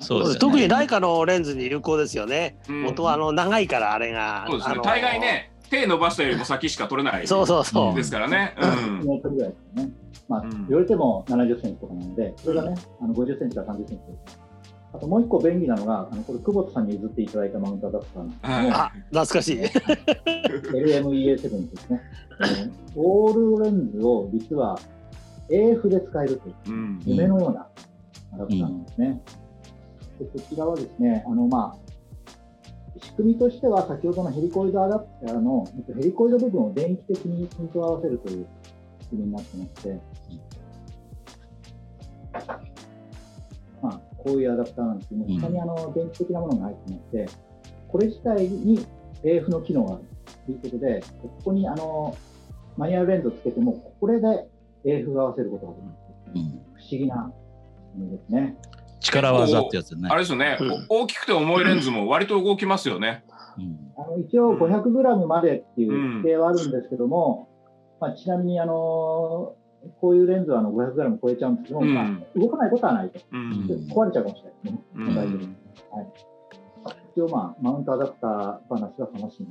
[0.00, 2.56] そうですよね特にライカのレンズに有効ですよね。
[2.68, 4.44] うん元はあの長いからあれが。
[4.48, 5.20] そうですねあの大概。
[5.20, 7.94] ね手伸ばしたよりも先しか取れないそうそうそう。
[7.94, 8.54] ですからね。
[8.58, 9.92] 1メートルぐらいですよね。
[10.28, 14.41] まあうん、言われても70センチとかなので、それがね、あの50センチから30センチです。
[14.94, 19.60] あともう一個便利なのが、あのこれ、久保田さんに譲っていただいたマウントアダプターなんですけども、あ懐かしい。
[19.60, 22.02] LMEA7 ですね。
[22.38, 24.78] あのオールレンズを実は
[25.50, 27.68] AF で使えるといううん夢のような
[28.34, 29.20] アダプターなんですね。
[30.18, 38.46] でこちらはですね、あのまあ、仕組みとしては先ほどのヘリコイドアダプターのえっとヘリコイド部分を電気的にピントを合わせるという
[39.00, 40.00] 仕組みになってまして、
[42.32, 42.60] まあ、
[44.24, 47.28] こういうアダプターなんですけど下にあの電気的なものが入ってまして、
[47.88, 48.86] これ自体に
[49.24, 50.04] AF の機能がある
[50.46, 52.16] ということで、ここにあの
[52.76, 54.48] マニュアルレンズをつけても、これで
[54.84, 55.78] AF が合わせることがで
[56.40, 56.62] きる。
[56.74, 57.32] 不思議なも
[58.06, 58.56] のですね。
[59.00, 60.08] 力技ってやつね。
[60.10, 60.14] あ。
[60.14, 60.86] れですよね、うん。
[60.88, 63.24] お大きくて重いレンズも割と動きますよね。
[63.58, 63.92] うん。
[63.96, 64.58] あの一応うん。
[64.58, 67.48] 500g までっていう規定はあるんですけども、
[68.00, 69.54] まあ、ちなみにあの
[70.00, 73.20] こういうレンズはあの 500g 超えちゃうんですけども、うんまあ、動かないことはないと。
[73.32, 74.80] うんで壊れちゃうかもしれないですね。
[74.94, 75.62] うん大丈夫
[77.14, 79.46] 一応、まあ、マウントアダプター話は楽し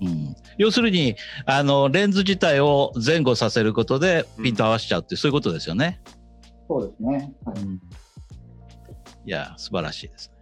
[0.00, 6.00] みうん要するにあのレンズ自体を前後させることでピント合わせちゃうっていう、そういうことですよね。
[6.68, 7.34] そうですね。
[7.44, 7.56] はい
[9.26, 10.36] いや素晴らしいですね。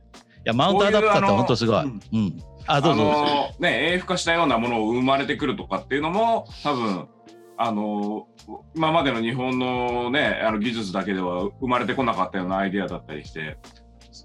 [0.45, 1.83] いやマウントアダプターって本当すごい。
[1.83, 2.33] こうういう
[2.67, 2.79] あん。
[2.79, 3.21] あどうぞどうぞ。
[3.23, 7.09] のね AF 化したようなものを生まれてくるとかっていうのも多分
[7.57, 8.27] あの
[8.75, 13.59] 今までの日本のねあの技術だけでは生まれてこなかったようなアイデアだったりして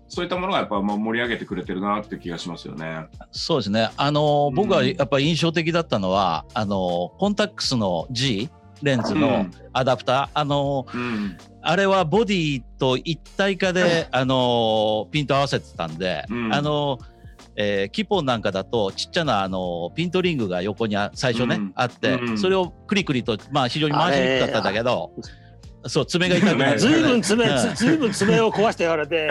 [0.08, 3.08] そういったものがやっぱまあ盛り上げてくれてるなって気がしますよね。
[3.32, 3.90] そうですね。
[3.98, 4.56] あのうん。
[4.56, 8.50] 僕はやっぱり印象的だったのはあのコンタックスの G
[8.82, 11.38] レンズのアダプター、あのうん。
[11.62, 16.54] あれはボディと一体化で、あのピント合わせてたんで、うん。
[16.54, 17.00] あの
[17.62, 21.72] えーキポンなんかだとちっちゃなあのピントリングが横にあ最初ね、うん。
[21.76, 22.38] あって、うん。
[22.38, 25.12] それをクリクリとまあ非常に回しにくかったんだけど
[25.86, 27.76] そう爪が痛くなる、ずいぶん爪、うん。
[27.76, 29.30] ずいぶん爪を壊して言われて、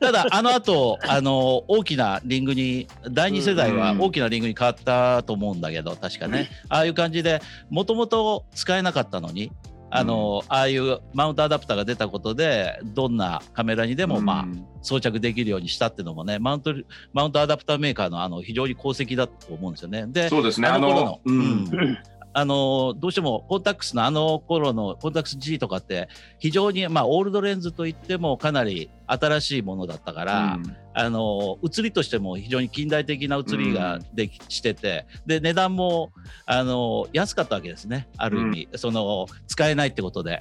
[0.00, 6.48] ただあの後あの大きなリングに第二世代はうん大きなリングに変わったと思うんだけど確かね。
[6.70, 9.52] ああいう感じでもともと使えなかったのに
[9.90, 16.74] あの、ああいうマウントアダプターが出たことでどんなカメラにでもまあ、うん装着できるようにしたっていうのもねマウント
[17.12, 20.06] マウントアダプターメーカーのあの非常に功績だと思うんですよね。
[20.06, 20.68] でそうですね。
[20.68, 21.98] あの、うん
[22.32, 30.58] あのどうしてもコンタックスのあの頃のコンタックス G とかって非常にまあオールドレンズといってもかなり新しいものだったから、
[30.94, 36.12] あの写りとしても非常に近代的な写りができ、しててで値段も
[36.46, 40.40] あの安かったわけですねある意味、その使えないってことで。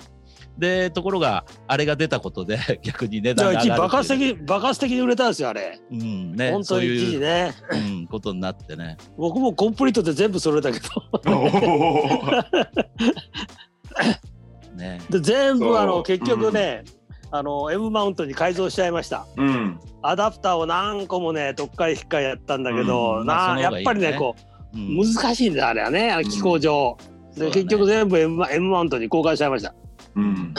[0.60, 5.80] でところがあれが出たことで 逆に値じゃあ一段が上がる爆発っていう的爆発的に売れたんですよあれ。
[5.92, 7.54] うんね、本当にそういう、一時ね。
[7.72, 8.98] うん、ことになってね。
[9.18, 10.88] 僕もコンプリートで全部揃えたけど、
[14.76, 16.84] ねで全部あの結局ね、
[17.32, 19.26] あの M マウントに改造しちゃいました。
[19.38, 26.98] うんアダプターを何個もね、どっかり引っかやったんだけど、うんまあなねやっぱりね、こう、うん難しいんだ、あれはね、あの機構上。
[27.36, 29.74] で、ね結局全部 M, M マウントに交換しちゃいました。
[30.16, 30.54] うん。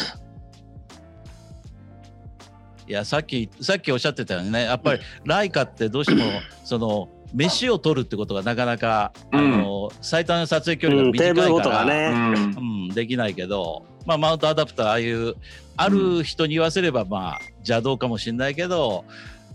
[2.87, 4.65] いやさっきさっきおっしゃってたようにね。
[4.65, 6.25] やっぱりライカってどうしても
[6.65, 9.39] その飯を取るってことがなかなか、うん。
[9.39, 12.11] あの最短の撮影距離が短いから、ごとがうね。
[12.11, 12.35] ん。
[12.35, 15.35] うん、できないけど、まあ、マウントアダプターああいう
[15.77, 19.05] ある人に言わせればまあ邪道かもしれないけど、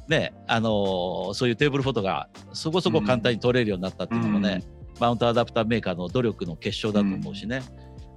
[0.07, 4.63] ねあのそういうテーブルフォトがそこそこ簡単に撮れるようになったっていうのもね、
[4.99, 7.61] マウントアダプターメーカーの努力の結晶だと思うしね、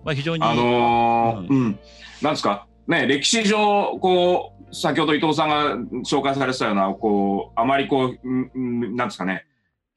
[0.09, 1.79] まあ、非常に、あのーううん、
[2.23, 9.45] なんですか、ね、歴史上、こう、先ほど伊藤さんが紹介されてたような、こう、あまりこう、うんうんなんですかね、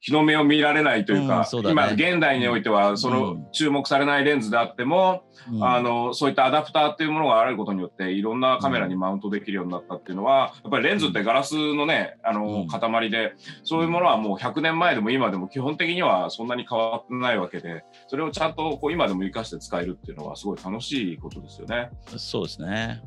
[0.02, 1.72] 日の目を見られないというか、うんそうだね。
[1.72, 3.46] 今、現代においては、その、うん。
[3.52, 5.64] 注目されないレンズであっても、うん。
[5.64, 12.66] あの、そういったアダプターっていうものがあることによって、いろんなカメラにマウントできるようになったっていうのは、やっぱりレンズってガラスのね、あの、うん。
[12.66, 21.90] 塊で、そういうものはもう100年前でも今でも基本的にはそんなに変わってないわけで、それをちゃんとこう今でも生かして使えるっていうのはすごい楽しいことですよね。
[22.16, 23.04] そうですね。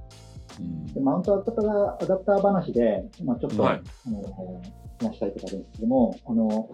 [0.61, 0.85] うん。
[0.93, 3.81] でマウントアダプターアダプター話で、まあ、ちょっと、はい。
[4.07, 6.69] あの話したいとかですけども、あの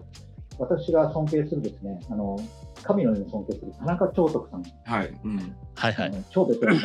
[0.58, 2.38] 私が尊敬するですね、あの
[2.82, 5.20] 神のように尊敬する田中長徳さん、はい。
[5.24, 5.56] うん。
[5.74, 6.24] はいはい。
[6.30, 6.82] 超ベテランの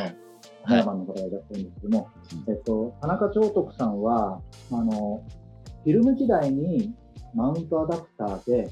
[0.65, 2.09] カメラマンの方がいらっしゃるんですけども、
[2.47, 5.23] えっと、田中長徳さんはあの、
[5.83, 6.93] フィルム時代に
[7.33, 8.71] マウントアダプターで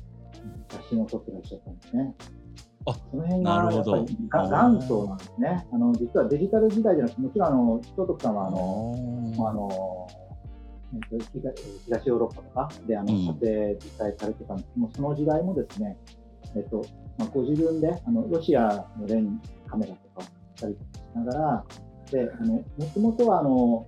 [0.72, 2.14] 写真を撮ってらっしゃったんですね。
[2.88, 5.68] あその辺なるほどがやっぱりが元祖なんですね。
[5.72, 8.96] あの実はデジタル時代じゃなくて、もちろんあの長徳さんはあの、
[9.40, 10.25] あのえっと
[11.10, 11.30] 東
[11.86, 15.98] 東ヨーロッパとかであのうん撮影実際されてたんですけども、その時代もですね、
[16.56, 16.86] えっと
[17.18, 20.30] まあ、ご自分であのロシアのレンカメラとかをし
[20.62, 20.78] たりし
[21.16, 21.66] ながら、
[22.12, 23.88] であのもともとはあの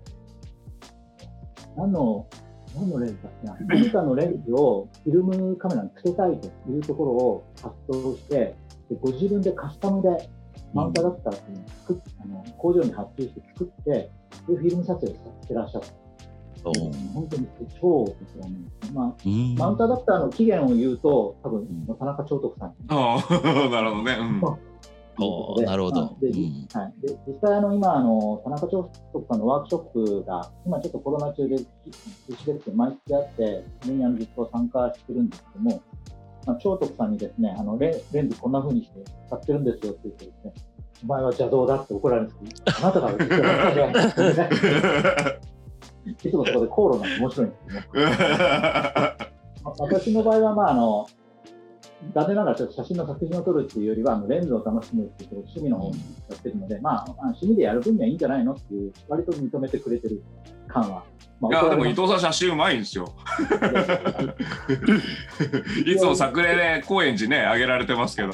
[1.75, 2.27] 何の
[2.75, 8.55] 何のレンズだっけな、 何かのレンズをフィルムカメラにつけたいというところを発想して、
[8.89, 10.29] でご自分でカスタムで
[10.73, 14.11] マウントアダプターっていうのを作っあの工場に発注して作って、で
[14.47, 16.06] フィルム撮影をしてらっしゃった。
[17.13, 17.47] 本当に
[17.79, 18.57] 超ですよね。
[18.93, 21.67] まあ、うんマウントアダプターの期限を言うと、多分
[21.99, 24.17] 田中長徳さんにああ、 なるほどね。
[24.19, 24.41] うん。
[25.65, 26.15] なるほど。
[26.21, 31.65] でうんはい、で実際あの、今あの、田中長徳さんのワークショップが、今ちょっとコロナ中で中
[32.29, 35.81] 止ですけど、毎月あって、それにあのずっと参加してるんですけども、
[36.47, 40.53] まあ、長徳さんにですねあのレレンズこんな風にして使ってるんですよって言ってですね、
[41.03, 45.39] お前は邪道だって怒られるんですけど、あなたから言ってるわけじゃないですよね
[46.11, 48.17] いつもそこで口論なんて面白いんですけどね。
[49.63, 51.07] ま私の場合は、まあ、あの
[52.13, 55.97] 残念ながらちょっと写真の作品を撮るっていうよりはあのレンズを楽しむっていう趣味の方に
[56.29, 60.23] やってるので、まあ、まあ趣味でやる分にはいいんじゃないのっていう割と認めてくれてる
[60.67, 61.03] 感は、
[61.39, 63.13] まあ、いや、でも伊藤さん写真うまいんですよ。
[64.67, 68.31] す いつも作例で高円寺ね、あげられてますけど、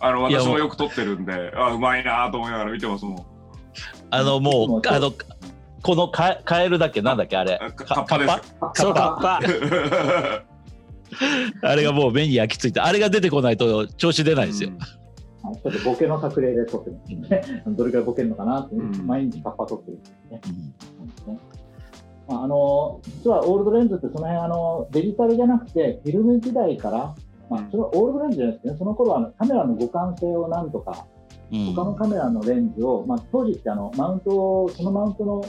[0.00, 3.26] あの、私もよく撮ってるんで、あ、うまいなと思いながら見てますもん。
[4.10, 5.12] あの、もう、あの、
[5.82, 7.58] このカカエルだっけなんだっけあれ。
[7.76, 8.54] カッパです。
[8.60, 10.48] カッそうカッか、パ。
[11.70, 14.70] あれがもう目に焼き付いて、あれが出てこないと調子出ないですよ。
[14.70, 14.98] はい
[15.40, 17.62] ちょっとボケの作例で撮ってるんですね。
[17.74, 18.82] どれくらいボケるのかなって、う。
[18.82, 19.06] ん。
[19.06, 20.40] 毎日カッパ撮ってるんですね。
[22.28, 22.36] うん。
[22.36, 27.14] あ、あの実はオールドレンズってその辺あのデジタルじゃなくてフィルム時代から、
[27.48, 31.06] まあ、それはオールドレンズじゃなくて、ね、その頃はあのカメラの互換性をなんとか
[31.50, 31.74] うん。
[31.74, 35.44] 他のカメラのレンズを、まあ、当時ってあのマウントをそのマウントの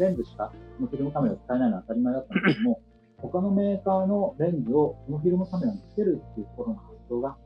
[0.00, 2.80] レンズしかそのフィルムカメラを使えないのは当たり前だったんですけども
[3.18, 7.36] 他のメーカーのレンズをそのフィルムカメラにつけるっていうところの発想が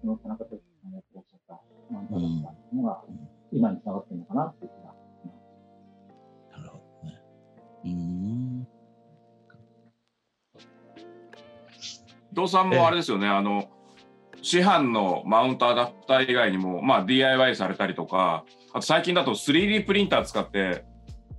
[0.00, 3.02] その田中哲さんがやってらっしゃったマウントだったのが
[3.52, 5.32] 今につながってるのかなっていう気がしま
[6.52, 6.58] す。
[6.58, 7.22] なるほどね。
[7.84, 8.68] うん。
[12.32, 13.68] 伊藤さんもあれですよね、あの、
[14.42, 18.44] 市販のマウントアダプター以外にも、まあ、DIY されたりとか、
[18.74, 20.84] あと最近だと 3D プリンター使って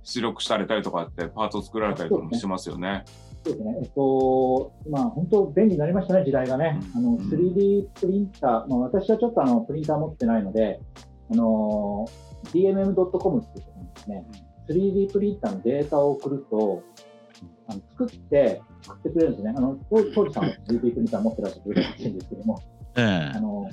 [0.06, 3.04] 出力されたりとかってパーツを作られたりとかもしてますよね。
[3.44, 6.80] そうですね、えっと、まあ、本当便利になりましたね、時代がね。
[6.94, 7.16] あのうん。
[7.18, 10.80] 3D プリンター、まあ、私はちょっとあのプリンター持ってないので、
[11.30, 12.06] あの
[12.52, 14.24] DMM.com っていうところにですね、
[14.68, 16.82] 3D プリンターのデータを送ると、
[17.68, 19.54] あの作って、送ってくれるんですね。
[19.56, 22.62] あの当当時さんは 3D プリンター持ってらっしゃるらしいんですけども、
[22.96, 23.32] え。
[23.34, 23.72] あのはい。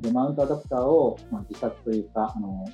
[0.00, 2.66] でマウントアダプターを、まあ、自作というか、あの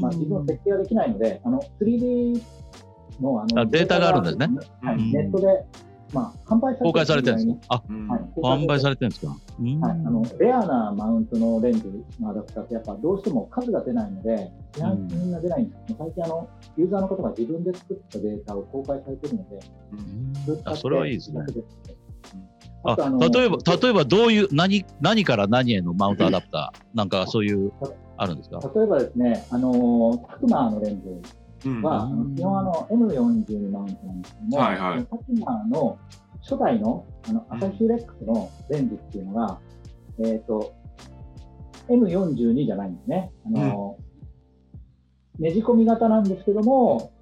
[0.00, 2.42] まあ、自分の設計はできないので、あの 3D
[3.20, 4.48] のあのあデータがあるんですね。
[4.82, 4.96] はい。
[4.96, 5.12] うん。
[5.12, 5.46] ネットで、
[6.12, 7.74] まあ、販売されて公開されてるんですか？
[7.76, 9.36] はい販売されてるんですか？
[9.60, 9.80] うん。
[9.80, 19.60] はい、あのレアなマウントのレンズのアダプターってやっぱどうしても数が出ないので、市販品が出ないんですけど、最近あの、ユーザーの方が自分で作ったデータを公開されてるので、
[20.44, 21.38] それを使ってあそれはいいですね。
[21.40, 21.64] 楽
[22.86, 22.96] あ
[23.32, 26.96] 例えば、例えばどういう、何、何から何へのマウントアダプター？
[26.96, 27.72] なんかそういう、
[28.16, 28.60] あるんですか？
[28.74, 34.78] 例えばですね、あのタクマーのレンズうんは、あの基本あの M42 マウントなんですけども、はい。
[34.78, 35.98] はいタクマーの
[36.42, 39.58] 初代のあのアサヒレックスのレンズっていうのが、
[40.24, 40.74] えっ、と、
[41.88, 43.32] M42 じゃないんですね。
[43.46, 43.96] あの、
[45.38, 47.12] ねじ込み型なんですけども、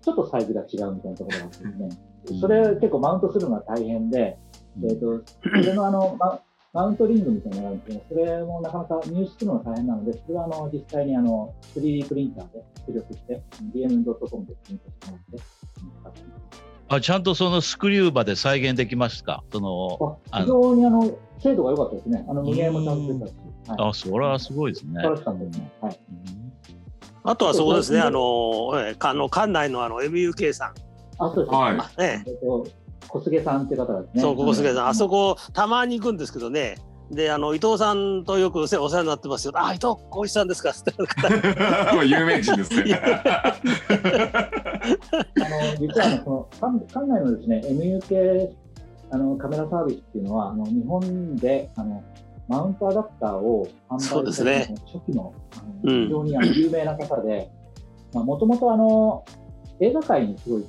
[0.00, 4.38] ちょっとサイズが違うみたいなところがあってですね、それ結構マウントするのが大変で、
[4.82, 6.40] えっ、と、それのあの、マ
[6.72, 13.42] マウントリングみたいなのがあるんですけど、それもなかなか入手するのが大変なので、それはあの実際にあの 3D プリンターで出力して、
[13.74, 19.44] dm.com でプリントしてもらって、使ってますあ、ちゃんとそのスクリュー場で再現できますか？
[19.52, 22.24] その、あ非常にあの精度が良かったですね。
[22.28, 23.34] あの無限もちゃんと出たし、
[23.68, 25.10] はい、あ、それはすごいですね素晴。
[25.10, 25.72] らしかったですね。
[25.82, 26.00] はい。
[26.10, 26.42] うん
[27.24, 28.18] あとはそうですね、あの、
[28.74, 30.74] えーあの館内のあの MUK さん、
[31.18, 31.54] あ、そうです。
[31.54, 32.66] はいあね、えっと、
[33.12, 34.22] 小菅さんって方ですね。
[34.22, 35.34] そう、ここすげさん、あそこ。
[35.34, 36.76] こ、たまに行くんですけどね、
[37.10, 39.52] で、あの伊藤さんとよくお世話になってますよ。
[39.54, 40.92] あ、伊藤浩一さんですかって
[41.94, 42.94] もう 有名人ですね。
[43.04, 43.54] あ
[45.48, 48.62] の、実はあの、その、館館内のですね、MUK
[49.12, 52.02] あのカメラサービスっていうのは、あの日本であの
[52.48, 57.50] マウントアダプターを販売そうですねした初期のあのうん非常にあの有名な方で、
[58.14, 59.22] もともとあの
[59.80, 60.64] 映画界にすごい、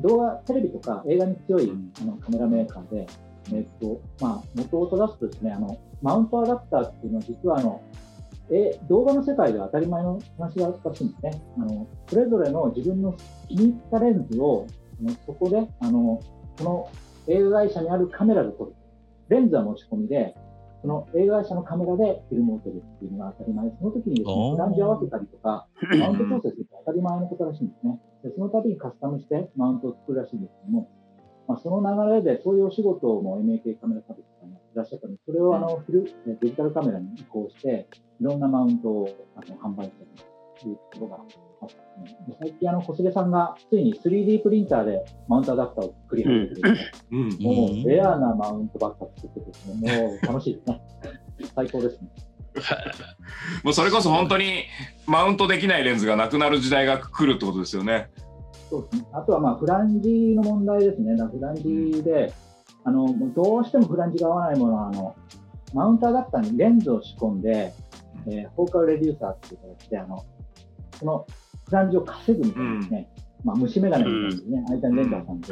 [0.00, 3.06] 動画、テレビとか映画に強いあのカメラメーカーで、
[3.52, 7.82] えっと、まあ、元をと出すとですね、あの、マウントアダプターっていうのは実はあの、
[8.50, 11.42] え動画の世界では当たり前の話がらしいんですね。
[11.58, 13.14] あのそれぞれの自分の
[13.46, 14.66] 気に入ったレンズを
[15.00, 16.18] あのそこであの
[16.56, 16.88] その
[17.26, 18.74] 映画会社にあるカメラで撮る。
[19.28, 20.34] レンズは持ち込みで、
[20.80, 23.66] その映画会社のカメラでフィルムを撮るっていうのが当たり前。
[23.68, 25.66] で、その時にですね、ランジ合わせたりとか、
[25.98, 28.00] マウント調整するって当たり前のことらしいんですね。
[28.22, 30.88] でその度にカスタムしてマウントを作るらしいんですけども、
[31.46, 37.88] まあ、その流れでそういうお仕事も MAK カメラサービスさんがやってらっしゃったので、それをあのフィルデジタルカメラに移行して、
[38.20, 40.12] いろんなマウントをあの販売している
[40.60, 41.24] というところが
[42.40, 46.78] 最近あの小菅さんがついに 3D プリンターでマウントアダプターを作り始めてる、
[47.10, 50.80] うんもうレアなマウントばっか作っててですね、もう楽しいですね。
[51.54, 52.08] 最高ですね。
[53.64, 54.64] もうそれこそ本当に
[55.06, 58.10] マウントできないレンズがなくなる時代が来るってことですよね。
[58.70, 59.08] そうですね。
[59.12, 61.14] あとはまあフランジの問題ですね。
[61.14, 62.32] フランジで、
[62.84, 65.14] あのどうしてもフランジが合わないものはあの
[65.74, 67.72] マウントアダプターにレンズを仕込んで、
[68.26, 70.24] えーフォーカルレデューサーっていう形であの
[70.98, 71.26] その
[71.68, 73.08] フランジを稼ぐみたいなですね。
[73.44, 74.64] まあ虫眼鏡みたいなですね。
[74.68, 75.48] 間にレンズを挟んで、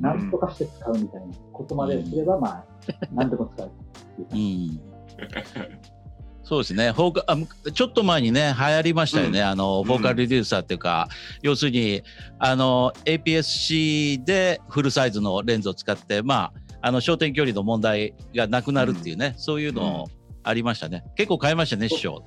[0.00, 2.64] なんとかして使うみたいなことまですれば、まあ、
[3.12, 3.70] なんとか使うっ
[4.16, 4.80] ていう感じ。
[5.18, 6.00] うん。
[6.42, 6.90] そうですね。
[6.90, 9.46] フォーカあむちょっと前にね流行りましたよね、うん。
[9.46, 11.08] あのフォーカルレデューサーっていうか、
[11.42, 12.02] 要するに
[12.40, 20.08] あの APS-C でフルサイズのレンズを使ってまああの焦点距離の問題がなくなるっていうね、そういうの
[20.42, 21.04] ありましたね。
[21.14, 22.24] 結構買いましたね師匠、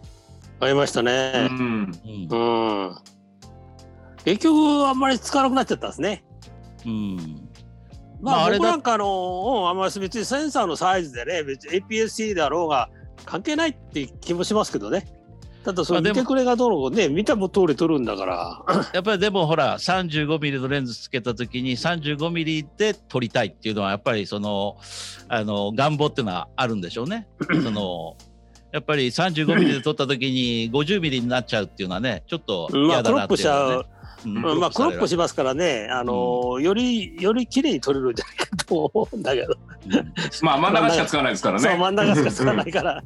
[0.62, 1.48] ありましたうね。
[1.48, 2.28] んうん。
[2.30, 2.36] う
[2.92, 2.96] ん。
[4.26, 6.24] 結局あんまり使わなくなっちゃったんですね。
[6.86, 7.50] うん
[8.22, 12.90] まあ、まああれだ僕なんかあの、うんあんまり別にセンサーのサイズでね、別に APS-C であろうが
[13.26, 15.06] 関係ないって気もしますけどね。
[15.64, 18.64] ただそまあでもの見てくれがどうのこうね、見たも通り撮るんだから。
[18.94, 24.78] やっぱりでもほら35ミリのレンズつけた時に35ミリで撮りたいっていうのはやっぱりその
[25.30, 27.28] あの願望っていうのはあるんでしょうね。
[27.64, 28.16] その
[28.74, 33.93] やっぱり35ミリで撮った時に50ミリになっちゃうっていうのはねちょっとまあ、嫌だクロップしちゃなっていうのはねう。。
[34.26, 39.54] うんうんまあ、クロップしさますからね、あのより、より綺麗に撮れるんじゃないかと思うんだけど。
[39.54, 41.68] うんまあ真ん中しか使わないですからね。
[41.68, 43.04] そう、真ん中しか使わないから。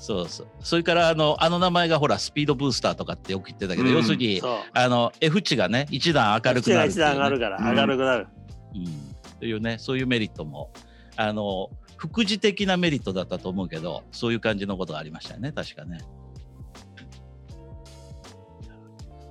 [0.00, 0.46] そうそう。
[0.60, 4.42] それからあのあの名前がほらスピードブースターとかってよく言ってたけど、うん要するに。
[4.72, 6.90] あの F 値がね一段明るくなるね。
[6.90, 8.28] 一段上がるから、うん明るくなる。
[8.74, 10.72] うん、というねそういうメリットも
[11.16, 15.98] あの副次的なメリットだったと思うけどそういう感じのことがありましたよね確かね。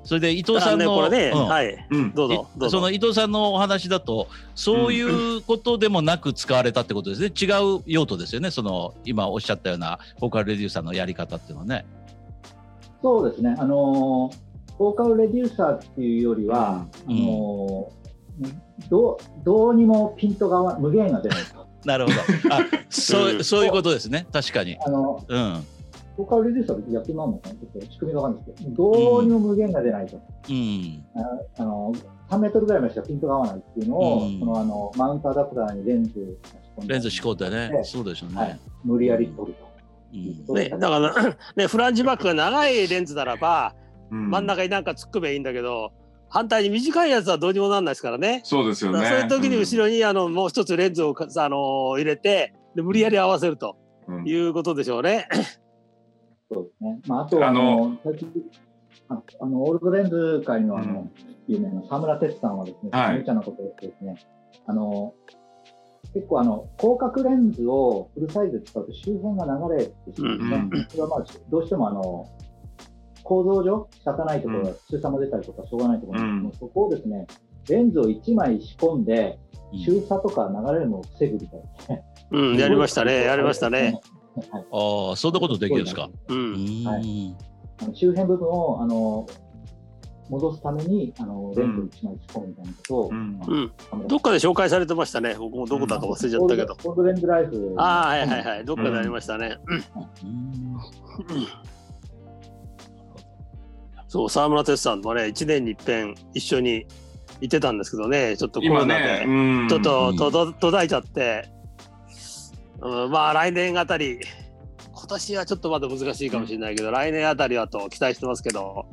[0.10, 1.46] それで伊藤さんの、ね、これね、うん。
[1.46, 2.12] はい、うん。
[2.16, 2.78] どうぞ、どうぞ。
[2.80, 7.46] その伊藤さんのお話だとそういうことでもなく使われたってことですね、違
[7.78, 8.50] う用途ですよね。
[8.50, 11.86] その今おっしゃったようなフォーカルレデューサーのやり方っていうのはね。
[13.04, 13.56] そうですね。
[13.60, 17.16] あのー、フォーカルレデューサーっていうよりは、うん。
[17.16, 18.00] あのー
[18.90, 21.68] どうどうにもピントが無限が出ないと。
[21.86, 22.56] なるほど。
[22.56, 23.44] あそううん。
[23.44, 24.26] そういうことですね。
[24.34, 24.76] 確かに。
[24.84, 25.64] あのうん
[26.20, 30.18] フォーカルレデューサーって逆になるのかなちょっと仕組みがわかんないですけど、どうにも無限が出ないと。
[30.50, 31.06] うん
[31.58, 31.94] あの
[32.30, 38.36] 3メートルぐらいまでしかピントが合わないっていうのを、うんそのあのマウントアダプターにレンズを仕込んでレンズ仕込んでねでそうでしょうね。
[38.36, 39.70] はい無理やり取ると。
[40.12, 43.76] うんね、だから、 ね、フランジバックが長いレンズならば、
[44.12, 45.92] うん真ん中になんか突っ込めばいいんだけど、
[46.28, 48.42] 反対に短いやつはどうにもなんないですからね。
[48.44, 49.06] そうですよね。
[49.06, 55.28] そういう時に後ろに、あのもう一つレンズをかあの入れてで無理やり合わせるとうんいうことでしょうね。
[56.52, 57.00] そうですね。
[57.08, 58.32] まあ、あとはああのの最近
[59.10, 61.12] ああのオールドレンズ界のあの、うん
[61.50, 64.16] 有名な沢村哲さんはですね、はい無茶なことを言ってですね、
[64.68, 65.16] あの
[66.14, 72.30] 結構あの広角レンズをフルサイズで使うと周辺が流れてしまうんでそれはまあどうしてもあの
[73.24, 77.26] 構造上仕方ないところが、中差も出たりとかしょうがないところなんですけど、そこをですね
[77.68, 79.40] レンズを1枚仕込んで
[79.74, 82.04] うん中差とか流れるのを防ぐみたいですね。
[82.32, 84.00] うん、やりましたね、 やりましたね。。
[84.52, 86.10] はいああそんなことできるんですか？
[86.28, 86.84] う、うん。
[86.84, 86.84] ん。
[86.86, 86.94] は
[87.82, 89.26] あの周辺部分をあの
[90.30, 93.40] 戻すためにあのレンズを1枚仕込むみたいなことを、うん。
[93.48, 95.36] うん、どっかで紹介されてましたね。
[95.40, 96.74] 僕もどこだか忘れちゃったけど。
[96.74, 97.74] オールドレンズライフ。
[97.78, 99.58] ああ、はいはいはい、どっかでありましたね。
[99.66, 99.84] うん。
[104.08, 106.86] そう、沢村哲さんもね、1年に一遍一緒に
[107.42, 109.68] 行ってたんですけどね、ちょっとコロ今ナね、で、うん。
[109.68, 111.50] ちょっとうんとど途絶えちゃって、
[112.82, 114.20] うん、まあ来年あたり、
[114.92, 118.86] 今年はちょっとまだ難しいかもしれないけど、来年あたりはと期待してますけど、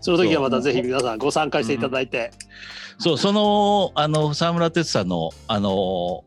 [0.00, 2.30] その時はまたぜひ皆さんご参加していただいて、
[2.98, 6.24] そうそのあの沢村哲さんのあの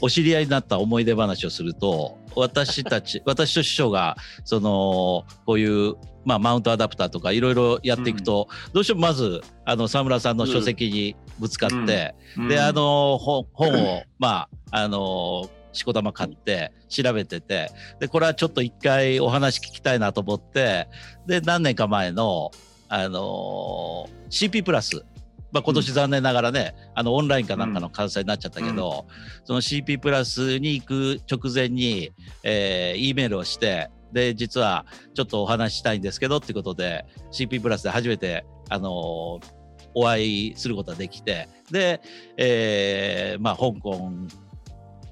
[0.00, 12.48] お知り合いになった思い出話をすると私たち 私と師匠がそのこういう、まあ、マウントアダプターとかいろいろやっていくと、どうしてもまずあの沢村さんの書籍にぶつかって、うん。
[12.48, 17.70] であの本本をまああのしこたま買って調べてて
[18.00, 20.88] でこれはちょっと一回お話聞きたいなと思って
[21.26, 22.50] で何年か前の
[22.88, 25.04] あの CP プラス
[25.52, 29.06] まあ、今年残念ながらね、あのオンラインかなんかの開催になっちゃったけど、
[29.44, 32.10] その CP プラスに行く直前に、
[32.42, 39.62] えー、E メールをしてで実はちょっとお話ししたいんですけどってことで CP プラスで初めて、あのー
[39.94, 42.00] お会いすることができてで、
[42.36, 44.10] えーまあ、香港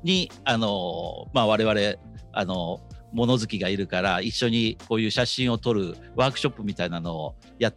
[0.03, 1.97] に、あのーまあ、我々、
[2.33, 2.81] あの
[3.13, 7.73] 物好きがいるから一緒にこういう写真を撮るワークショップみたいなのをや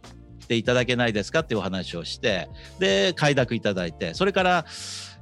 [0.46, 2.48] ていただけないですかっていうお話をして
[2.78, 4.64] で快諾いただいてそれから、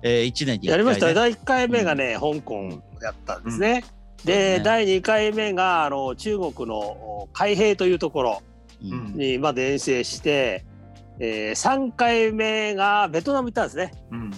[0.03, 1.15] えー、1年に1回、ね、やりました。
[1.15, 3.85] 第1回目がね、香港やったんですね。
[4.25, 4.61] で、ね。
[4.65, 8.43] 第2回目があの中国の海兵というところ
[8.83, 9.15] うん。
[9.15, 10.65] にまで遠征して、
[11.21, 13.93] えー、3回目がベトナム行ったんですね。
[14.11, 14.33] うんうん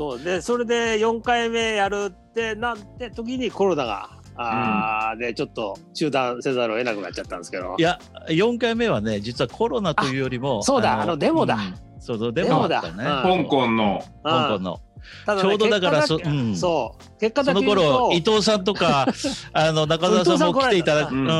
[0.00, 0.24] そう。
[0.24, 7.76] でそれで4回目やるってなって時にコロナがあーでちょっと中断せざるを得なくなっちゃったんですけど。
[7.78, 7.98] いや
[8.30, 11.56] 4回目はね実はコロナというよりもあそうだあのデモだ。
[11.56, 11.74] うん。
[12.00, 12.94] そうデモだったね。
[12.96, 13.22] デモだ。
[13.24, 13.44] うん。
[13.44, 14.02] 香港の。
[14.24, 14.80] 香港の。
[15.26, 16.56] ただちょうどだからそうん。
[16.56, 19.06] そう結果その頃伊藤さんとか
[19.52, 21.26] あの中澤さんも来ていただく、うん。
[21.26, 21.30] うん。
[21.30, 21.32] う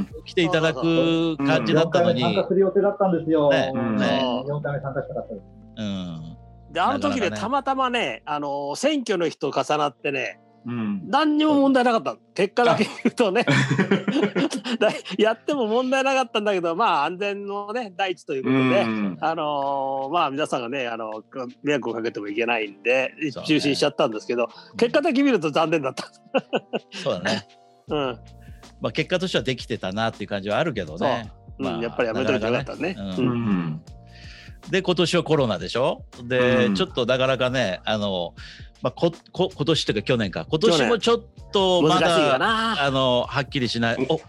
[0.00, 0.08] ん。
[0.26, 3.48] 来ていただく感じだったのに、4回目参加する予定だったんですよ。
[3.48, 3.72] ね。
[3.74, 3.96] うん。
[3.96, 5.58] ね4回目参加したかったです。
[5.78, 6.36] うん、
[6.78, 7.40] であの時ねなかなかね。
[7.40, 11.08] たまたまねあの選挙の日と重なってねうん。
[11.08, 12.16] 何にも問題なかった。
[12.34, 13.44] 結果だけ言うとね。
[14.78, 21.24] だやっても問題なかったんだけどまあ安全のね第一ということで、うんあのーまあ皆さんがねあの
[21.62, 23.12] 迷惑をかけてもいけないんで
[23.44, 26.04] 中止しちゃったんですけど、結果だけ見ると残念だった。
[26.92, 27.48] そうだね、
[27.88, 28.18] うん。
[28.80, 31.32] まあ、結果としてはできてたなっていう感じはあるけどね。
[31.58, 32.94] まあうん、やっぱりやめといてよかったね。
[32.94, 32.96] ね。
[33.18, 33.82] ううんん
[34.70, 36.04] で今年はコロナでしょ？
[36.24, 36.74] で、うん。
[36.74, 38.34] ちょっとなかなかねあの、
[38.82, 40.46] まあ、ここ今年っていうか去年か。
[40.48, 42.82] 今年もちょっとまだな。
[42.82, 44.06] あのはっきりしない。
[44.08, 44.20] おうん、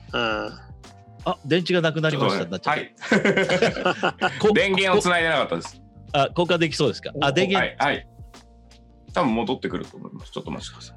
[1.26, 2.46] あ電池がなくなりました。
[2.46, 2.94] なっちゃっはい。
[4.54, 5.82] 電源をつないでなかったです。
[6.14, 7.12] あ交換できそうですか？
[7.22, 8.08] あ電源、はいはい。
[9.14, 10.32] 多分戻ってくると思います。
[10.32, 10.96] ちょっと待ちください。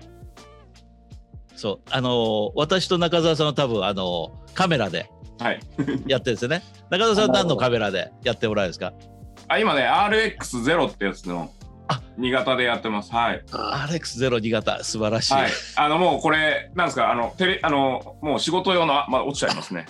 [1.56, 1.90] そう。
[1.90, 5.60] あの私と中澤さんは多分あのカメラではい。
[6.06, 6.62] やってるんですよね。
[6.90, 8.92] 中澤さんは何のカメラでやってもらえるんですか？
[9.52, 11.52] あ今ね RX0 ってやつの
[11.88, 12.00] あ。
[12.16, 13.12] 新潟でやってます。
[13.12, 13.44] はい。
[13.52, 15.50] あ RX02 型素晴らしい、はい。
[15.76, 19.86] あのもうこれなんですかあのテレあのもう仕事用のあまあ落ちちゃいますね。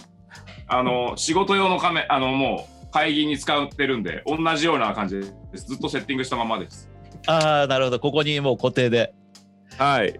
[0.66, 5.22] あの仕事用のカメあのもう会議に使ってるんで同じような感じで
[5.58, 5.66] す。
[5.66, 6.90] ずっとセッティングしたままです。
[7.28, 8.00] ああなるほど。
[8.00, 9.14] ここにもう固定で。
[9.78, 10.18] はい。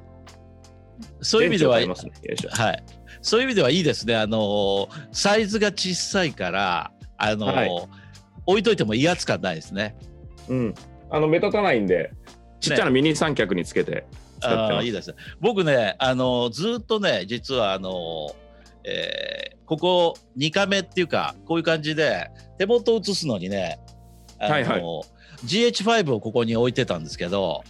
[1.20, 1.86] そういう意味では、ね。
[1.86, 2.84] はい、
[3.22, 4.14] そういう意味ではいいですね。
[4.14, 8.02] あのーサイズが小さいから、あのーはい
[8.46, 9.96] 置いといても威圧感ないですね。
[10.48, 10.74] うん
[11.10, 12.10] あの目立たないんで
[12.60, 14.06] ちっちゃなミニ三脚につけて
[14.40, 15.16] 使ってます、あーいいですね。
[15.40, 18.34] 僕ね、あのーずっとね、実はあのー
[18.84, 23.78] えーここ2カメっていうか、こういう感じで手元を映すのにね、
[24.38, 24.82] あのーはいはい
[25.44, 27.62] GH5 をここに置いてたんですけど、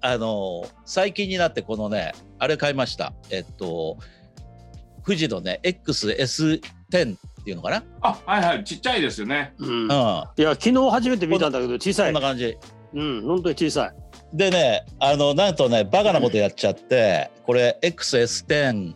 [0.00, 3.12] あのー最近になってこのね、あれ買いました。
[3.30, 3.98] えっと、
[5.04, 7.16] 富士のね、XS10
[7.48, 7.82] っていうのかな？
[8.02, 9.92] あはいはいちっちゃいですよねうんうん、い
[10.42, 12.28] や昨日初めて見たんだけど小さいこんな。
[12.28, 12.56] 感じ。
[12.94, 14.36] うん本当に小さい。
[14.36, 18.94] でね、あの、なんとね、バカなことやっちゃって、これ XS10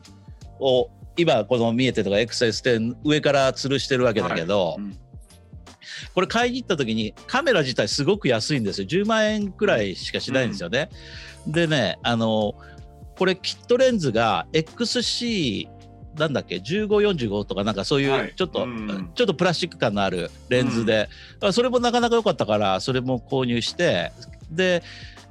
[0.60, 4.98] を、今この見えてるのが XS10 上から吊るしてるわけだけど、うん
[6.14, 8.86] これ買いに行った時にカメラ自体すごく安いんですよ。
[8.86, 10.90] 10万円くらいしかしないんですよね。
[11.46, 12.54] でね、あの、
[13.18, 15.68] これキットレンズが XC
[16.16, 18.28] なんだっけ？1545とかなんかそういはい。
[18.28, 19.10] うちょっと、うん。
[19.14, 21.08] ちょっとプラスチック感のあるレンズで、
[21.52, 24.12] それもなかなか良かったからそれも購入して。
[24.50, 24.82] で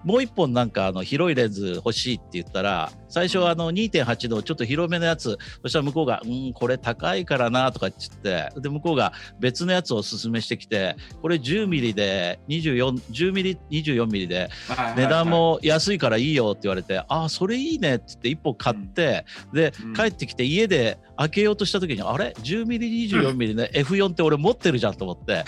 [0.04, 14.50] もう一本なんかあの広いレンズ欲しいって言ったら最初はあの2.8のちょっと広めのやつそしたら向こうが「うんこれ高いからな」とか言ってで向こうが別のやつをおすすめしてきてこれ10ミリで2410ミリ24ミリで
[14.96, 19.94] 値段も安いからいいよって言われて、ああ、それいいねって言って1本買って、で、うん。
[19.94, 25.44] 帰ってきて家で開けようとした時に、あれ ?10 ミリ、24ミリの F4 って俺持ってるじゃんと思って、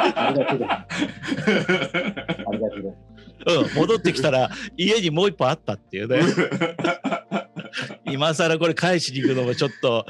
[0.00, 0.70] ありがとうです。
[0.70, 0.84] あ
[2.52, 3.10] りがす。
[3.46, 6.20] うん、戻ってきたら家にもう1本あったっていうね。
[8.04, 10.04] 今更これ返しに行くのもちょっと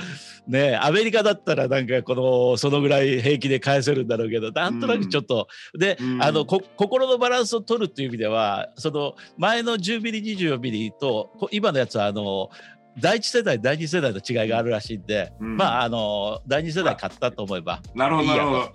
[0.49, 12.51] ねアメリカだったらなんかこのそのぐらい平気で返せるんだろうけどなんとなくちょっと、で、うんあのこ心のバランスを取るっていう意味ではその前の10ミリ24ミリとこ今のやつはあの
[12.99, 15.57] 第一世代第二世代の違いがあるらしいんで、うん。
[15.57, 18.61] まああの第二世代買ったと思えばなるほどなるほど。
[18.64, 18.72] と、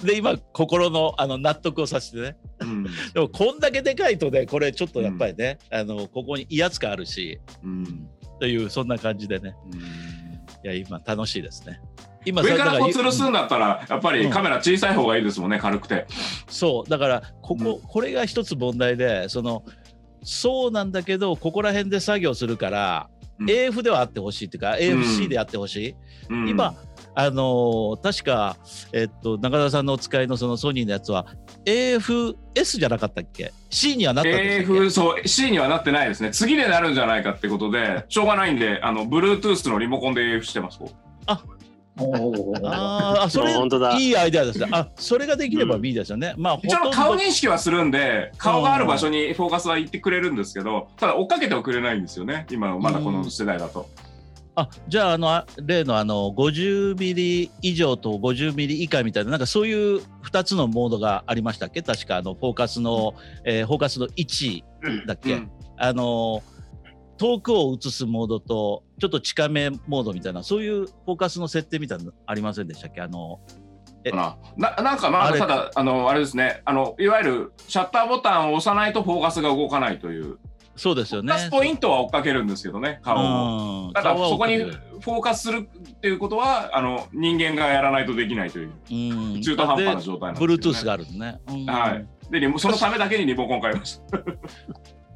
[0.00, 0.06] うん。
[0.06, 2.36] で今心のあの納得をさせてね。
[2.60, 2.84] うん。
[2.84, 8.08] でもこんだけでかいとねこれちょっとやっぱりね、あのここに威圧感あるしうん。
[8.40, 9.54] というそんな感じでね。
[10.64, 11.80] いや今楽しいですね。
[12.24, 14.18] 今上からだこう吊るすんだったらやっぱうん。
[14.18, 16.06] りカメラ小さい方がいいですもんね軽くて。
[16.48, 16.90] そう。
[16.90, 19.64] だからここ、うこれが一つ問題でその
[20.22, 23.50] そうなんだけどここら辺で作業するから、うん。
[23.50, 25.94] AF ではあってほしいっていうか AFC であってほしい、
[26.30, 26.48] うん。
[26.48, 26.74] 今
[27.14, 28.56] あのー確か、
[28.92, 31.26] えっと、中田さんのお使いのそのソニーのやつは
[31.64, 32.34] AFS
[32.78, 36.30] じゃなかったっけ ?C にはなったんで AF そう C にはなってないですね。
[36.30, 40.96] 次でなるんじゃないかってことでしょうがないんであの Bluetooth のリモコンで AF してますこう。
[41.26, 41.57] おー
[41.98, 43.96] あーあそれ本当だ。
[43.98, 44.68] いいアイデアですね。
[44.70, 46.34] あそれができればいいですよね。
[46.36, 46.90] まあほ一応とんど。
[46.92, 52.46] 顔認識はするんで顔がある場所にフォーカスは行ってくれるんですけどただ追っかけてはくれないんですよね。
[52.50, 53.88] 今のまだこの世代だと。
[54.54, 61.80] あじゃああのあ例のあの50ミリ以上と50ミリ以下みたいななんかそういう2つのモードがありましたっけ？
[61.82, 64.64] 確かあのフォーカスの、えーフォーカスの位置
[65.06, 65.50] だっけ、うん。
[65.76, 66.42] ああの
[67.18, 73.00] 遠くを映すモードとちょっと近めモードみたいなそういうフォーカスの設定みたいなのありませんでしたっけ？
[73.00, 73.40] あの
[74.04, 80.38] えなななんかまあただあのあれですねあのいわゆるシャッターボタンを押さないとフォーカスが動かないという
[80.76, 81.32] そうですよね。
[81.32, 83.86] フォーカスポイントは追っかけるんですけどね顔を。
[83.86, 90.56] うんただそこにフォーカスするっていうことはあの人間がやらないとできないという中途半端な状態なんですよ、ね。
[90.56, 91.40] で Bluetooth があるんね。
[91.48, 92.06] うんはい。
[92.30, 94.18] でそのためだけにリモコン買いました。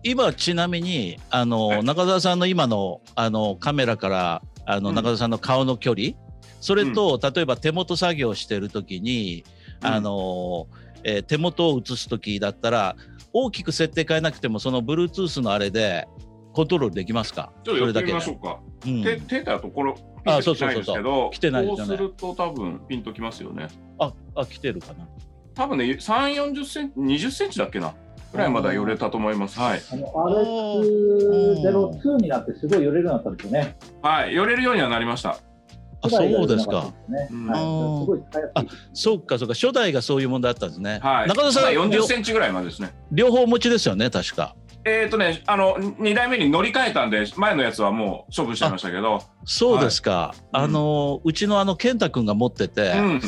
[0.02, 1.84] 今ちなみにあの、はい。
[1.84, 4.94] 中澤さんの今のあのカメラからあの、うん。
[4.94, 6.10] 中澤さんの顔の距離？
[6.60, 9.44] それと、例えば手元作業してる時に、
[9.80, 10.68] あの
[11.04, 12.96] えー手元を映す時だったら
[13.32, 16.06] 大きく設定変えなくてもその Bluetooth のあれで
[16.52, 17.52] コントロールできますか？
[17.64, 18.60] ちょっとやってみましょでうか。
[18.86, 19.02] うん。
[19.02, 23.68] 手手だとこれピあンときてないですけど、来てないですよねこうすると多分ピンときますよね。
[23.98, 25.08] ああ来てるかな。
[25.54, 27.94] 多分ね3、40センチ、20センチだっけな。
[28.32, 29.58] ぐらいまだ寄れたと思います。
[29.58, 29.82] はい。
[29.90, 30.06] あの
[30.82, 33.76] RX02 になってすごい寄れるようになったんですよね。
[34.02, 34.34] はい。
[34.34, 35.38] 寄れるようにはなりました。
[36.04, 36.92] あそうですか。
[37.08, 38.78] ねうんはい、すごい使いやすい。
[38.94, 41.28] そうかそうか初代がそういう問題だったんですね、はい。
[41.28, 42.92] 中澤さんまだ40両センチぐらいまでですね。
[43.12, 53.20] 両方お持ちですよね確かえっ、とね、あの、2代目に乗り換えたんで、前のやつはもう処分しちゃいましたけど、そうですか、はいあのうちのあの健太君が持ってて、うん。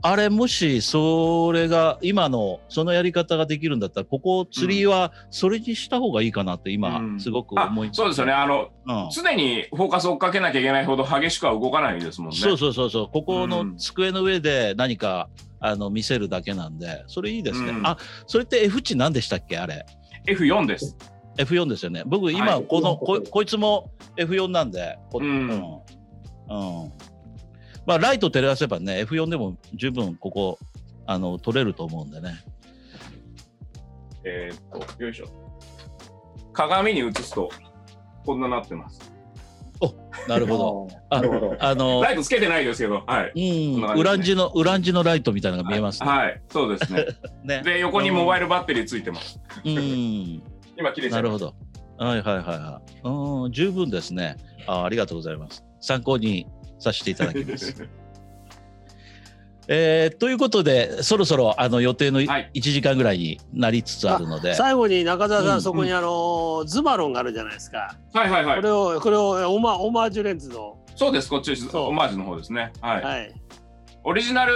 [0.00, 7.20] あれもしそれが今のそのやり方ができるんだったらここ釣りはそれにした方がいいかなって今うん。
[7.20, 8.32] すごくあ思います、そうですよね。
[8.32, 9.08] あの、うん。
[9.10, 12.36] 常にフォーカスを追っかけなきゃいけないほど激しくは動かないですもんね。
[12.36, 13.08] そうそうそうそう。
[13.12, 15.28] ここのうん机の上で何か
[15.58, 17.86] あの見せるだけなんでそれいいですね、うん。
[17.86, 19.58] あそれって F 値何でしたっけ？
[19.58, 19.84] あれ。
[20.28, 20.96] F4 です。
[21.38, 22.02] F4 ですよね。
[22.06, 22.64] 僕今はい。
[22.64, 25.48] この、ここいつも F4 なんでこうん。
[25.48, 25.72] うん。
[26.50, 26.92] うん
[27.88, 30.58] まあライト照らせばね F4 でも十分ここ
[31.06, 32.44] あの撮れると思うんでね
[34.24, 35.28] えーっと、よいしょ。
[36.52, 37.48] 鏡に映すと、
[38.26, 39.10] こんななってます。
[40.26, 41.56] なるほど あーなるほど。
[41.58, 43.32] あのライトつけてないですけど、はい。
[43.34, 46.08] うんウランジのウランジのライトみたいなのが見えますね。
[46.08, 47.06] はい、そうですね。
[47.44, 49.40] ねで、横にモバイルバッテリーついてます。
[49.64, 49.72] うん、
[50.76, 51.54] 今、切れちゃないるほど。
[51.96, 53.00] はいはいはいはい。
[53.04, 54.36] うん、十分ですね。
[54.66, 55.64] あありがとうございます。
[55.80, 56.46] 参考に
[56.78, 57.74] させていただきます。
[59.70, 67.94] えーということで、そろそろあの予定の1はい時間ぐらいになりつつあるので、最後に中澤さん、うんそこにあのズマロンがあるじゃないですか。
[68.14, 68.70] はいはいはいこれ。
[68.70, 72.72] をこれをオマオマージュレンズのそうです、こっちオマージュの方ですね。
[72.80, 73.02] はい。
[73.04, 73.32] はい。
[74.02, 74.54] オリジナル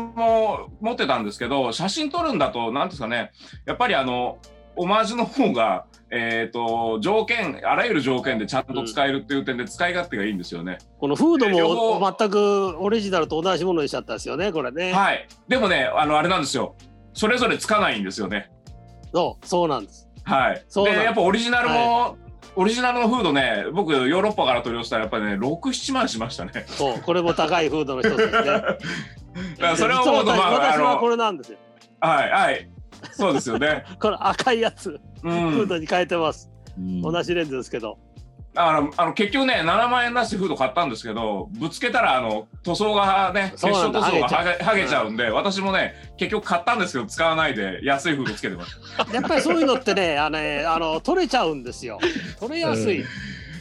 [0.00, 3.32] も持ってたんですけど、写真撮るんだと、なんですかね、
[3.64, 4.38] やっぱりあの、
[4.76, 10.78] オマージュの方が、えっ、と、条件、あらゆる条件でちゃんと使えるっていう点で使い勝手がいいんですよね。
[10.98, 14.52] このフード両も方全くオリジナルと同じものにしちゃったんですよね。
[14.52, 14.92] これね。
[14.92, 15.28] はい。
[15.46, 16.74] でもね、あの、あれなんですよ。
[17.14, 18.50] それぞれつかないんですよね。
[19.12, 20.08] そうそうなんです。
[20.24, 20.64] はい。
[20.68, 22.16] そうで、やっぱオリジナルも、
[22.56, 26.64] オリジナルのフードね、僕、ヨーロッパから取り寄せたら、やっぱりね、6、7万しましたね。
[26.66, 29.76] そうこれも高いフードの一つですね。
[29.76, 31.58] それは思うと、まあ、あ私はこの、れなんですよ。
[32.00, 32.68] はい、はい。
[33.12, 33.84] そうですよね。
[34.00, 35.68] この赤いやつ、うフーん。
[35.68, 36.50] ドに変えてます。
[36.78, 37.98] うん同じレンズですけど。
[38.56, 48.80] あの、あの結局ね、7万円出してフード買ったんですけど、ぶつけたら、あの、塗装がね、結晶塗装がはげはげちゃうんで、私もね、結局買ったんですけど、使わないで、安いフードつけてます。
[49.14, 51.98] やっぱりそういうのってね、あのねあの取れちゃうんですよ。
[52.40, 53.04] 取れやすい。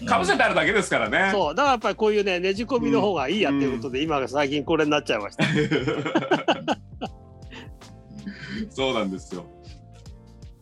[0.07, 1.29] かぶせてあるだけですからね。
[1.31, 5.43] そうだからやっぱりこういうねねじ込みの方がいいやっていうことで、今最近これになっちゃいました。
[8.69, 9.45] そうなんですよ。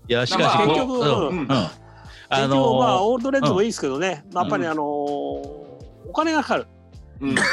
[0.09, 1.39] いやしかし、まあこ結局うんうん。
[1.39, 1.51] うん。
[1.51, 1.71] あ
[2.29, 5.67] 結局まあのオールドレンズもいいですけどね、やっぱりあのー
[6.09, 6.67] お金がかかる。
[7.21, 7.35] うん。
[7.35, 7.43] ま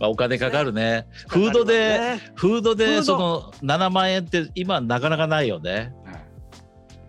[0.00, 1.06] あお金かかるね。
[1.28, 2.32] フードで、ね。
[2.34, 2.74] フードフード。
[2.74, 5.92] でその7万円って今なかなかないよね。
[6.04, 6.22] はい。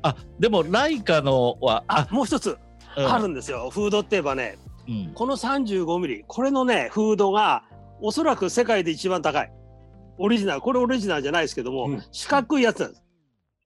[0.04, 2.58] あでもライカのはあもう一つ
[2.98, 3.12] うん。
[3.12, 4.58] あるんですよ、フードって言えばね。
[4.88, 5.12] うん。
[5.14, 7.64] この35ミリこれのねフードが
[8.02, 9.52] おそらく世界で一番高い
[10.18, 12.04] オリジナルこれオリジナルじゃないですけども、うん。
[12.12, 13.04] 四角いやつなんです。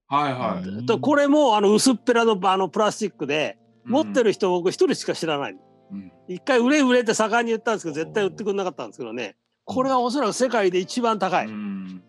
[0.07, 0.67] はいはい。
[0.67, 0.85] うん。
[0.85, 4.25] とこれもあの薄っぺらのあのプラスチックで持ってる。
[4.25, 5.55] る人僕一人しか知らない
[5.91, 6.11] うん。
[6.27, 9.35] 一回売れ売れって盛んに言ったんですけど絶対売ってくれなかったんですけどね。
[9.65, 12.03] これがおそらく世界で一番高い、うん。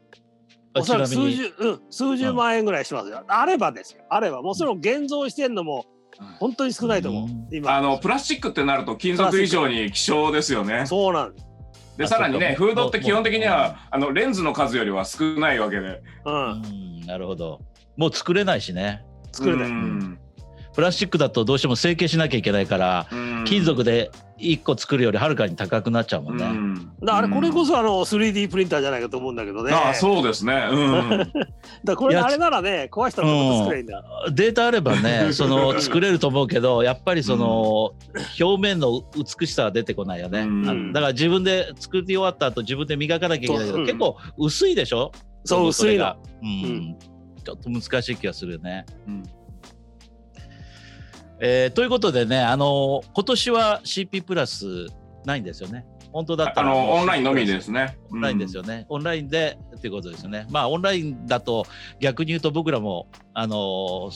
[0.74, 3.24] おそらく数十、うん、数十万円ぐらいしますよ。
[3.26, 4.02] あればですよ。
[4.10, 5.86] あれば、もうそれを現像してんのも、
[6.38, 7.48] 本当に少ないと思う、うん。
[7.50, 7.74] 今。
[7.74, 10.84] あのプラスチックってなると金属以上に希少ですよね。
[10.86, 11.46] そうなんです、
[11.96, 16.02] でさらにねフードって基本的にはあのレンズの数よりは少ないわけで。
[16.24, 16.50] うん。
[16.52, 17.00] うん。
[17.06, 17.60] なるほど。
[17.96, 19.04] もう作れないしね。
[19.32, 20.18] 作れない、うん。
[20.74, 23.44] プラスチックだとどうしても成形しなきゃいけないからうん。
[23.46, 29.72] 金属で1個作るよりはるかに高くなっちゃうもんね、うんだからあれこれこそあの 3D プリンターじゃないかと思うんだけどね。
[29.72, 30.68] ああそうですね。
[30.70, 31.08] うん。
[31.18, 31.32] だか
[31.84, 34.04] らこれあれならね壊したらまた作ればいいんだ。
[34.32, 37.92] データあればね その作れると思うけどやっぱりその、
[38.40, 45.12] 表面の美しさは出てこないよね、うんあだから自分で作り終わった後自分で磨かなきゃいけないけど、結構薄いでしょ？
[45.44, 46.16] そう薄いのれが。
[46.42, 46.96] うん、ん
[47.44, 48.84] ちょっと難しい気がするよね。
[49.06, 49.22] うん
[51.40, 54.86] えーということでね、あの今年は CP プラス
[55.24, 55.84] ないんですよね。
[56.12, 57.98] 本当だったあらのオンラインのみですね。
[58.10, 58.86] オンラインですよね。
[58.88, 60.46] オンラインでっていうことですよね。
[60.50, 61.66] まあオンラインだと
[62.00, 64.10] 逆に言うと僕らもあの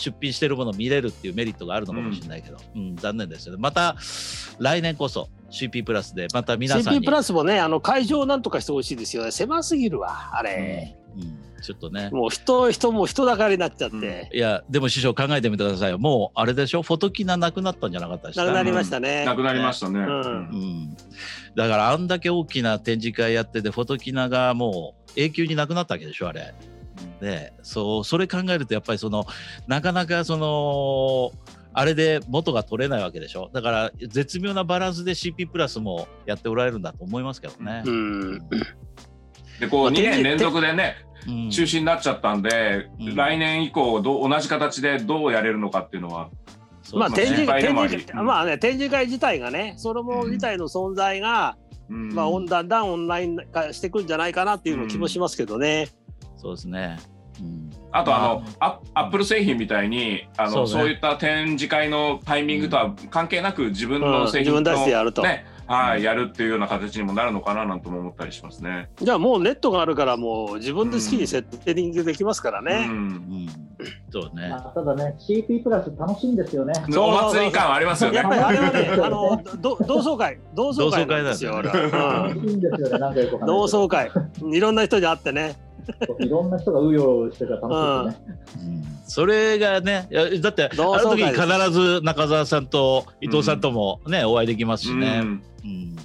[0.00, 2.96] 出品してるものを見れるっていうメリットがあるのかもしれないけど、うん。
[2.96, 3.60] 残念ですよね。
[3.60, 3.96] また
[4.58, 7.00] 来年こそ CP プラスでまた皆さんに。
[7.00, 9.30] CP プラスもねあの会場なんとかしてほしいですよね。
[9.30, 11.38] 狭すぎるわあれ、うんうん。
[11.62, 12.08] ちょっとね。
[12.10, 14.36] もう人人も人だかりになっちゃって、うん。
[14.36, 15.98] いやでも師匠考えてみてくださいよ。
[15.98, 16.82] もうあれでしょ？
[16.82, 19.24] フォトキナなくなったんじゃなかったでしたなくなりましたね。
[19.24, 19.98] なくなりましたね。
[19.98, 20.04] ん。
[20.04, 20.96] うん、
[21.54, 26.54] だからあんだけ大きな展示会やっててフォトキナがもう永久になくなったわけでしょあれ。
[27.20, 29.26] でそうそれ考えるとやっぱりその
[29.66, 31.32] なかなかその
[31.72, 33.50] あれで元が取れないわけでしょ？
[33.52, 37.82] だから絶妙なバランスで CP プラスもやっておられるんだと思いますけどね。
[37.86, 38.38] うん。
[39.60, 40.96] でこう2年連続でね
[41.28, 41.50] うん。
[41.50, 43.14] 中止になっちゃったんで、うん。
[43.14, 46.30] 来年以降どう同じ形でどうやれるのかっていうのは、
[46.94, 51.56] まあ展示会、まあね展示会自体がねそれも自体の存在が、
[51.88, 52.12] うん。
[52.14, 55.88] まあオンだんだんオンライン化していくんじゃないかなっていうの気もしますけどね。
[56.40, 56.98] そうですね。
[57.40, 68.90] うんあとあの、アアップル製品みたいにあのそうねそういった展示会のタイミングとは関係なく自分の製品うん自分たちでやるとねはい、やるっていうような形にもなるのかななんとも思ったりしますね。
[69.00, 72.88] じゃあもうネットがあるからもう自分で好きにセッティングできますからうね。
[72.88, 73.48] んうん
[74.10, 74.48] そうね。
[74.48, 76.72] まあ、ただね、CP プラス楽しいんですよね。
[76.90, 78.28] そうお祭り感はありますよねやっ。
[78.28, 81.62] ぱりあれはねあのど同窓会、同窓会なんですよ。
[81.62, 84.10] 同窓俺は楽しいんですよね、なんかよくわかんないけど同窓会、
[84.42, 85.69] いろんな人に会ってね。
[86.20, 88.64] いろんな人がうようよしてたら楽しいですね。
[88.64, 90.08] うん それがね
[90.40, 95.20] だってあの時必ず中澤さんと伊藤さんともね、お会いできますしね。
[95.22, 95.96] うんうん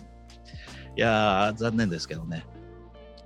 [0.98, 2.46] いやー残念ですけどね。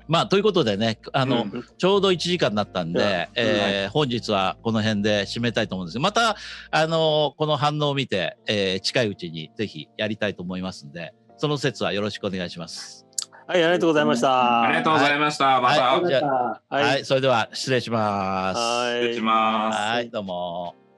[0.09, 3.05] まあということでねあの、うんちょうど1時間になったんで、うん
[3.35, 6.35] えー本日はこの辺で締めたいと思うんですけどまた
[6.71, 12.98] あのこの反応を見て、えー近いうちにぜひやりたいと思いますんでその説はよろしくお願いします。
[13.49, 14.61] はい、ありがとうございました。
[14.61, 15.59] ありがとうございました。
[15.59, 15.81] また、
[16.69, 18.59] はいそれでは失礼します。
[18.59, 19.75] はい失礼します。
[19.75, 20.88] はいどうも。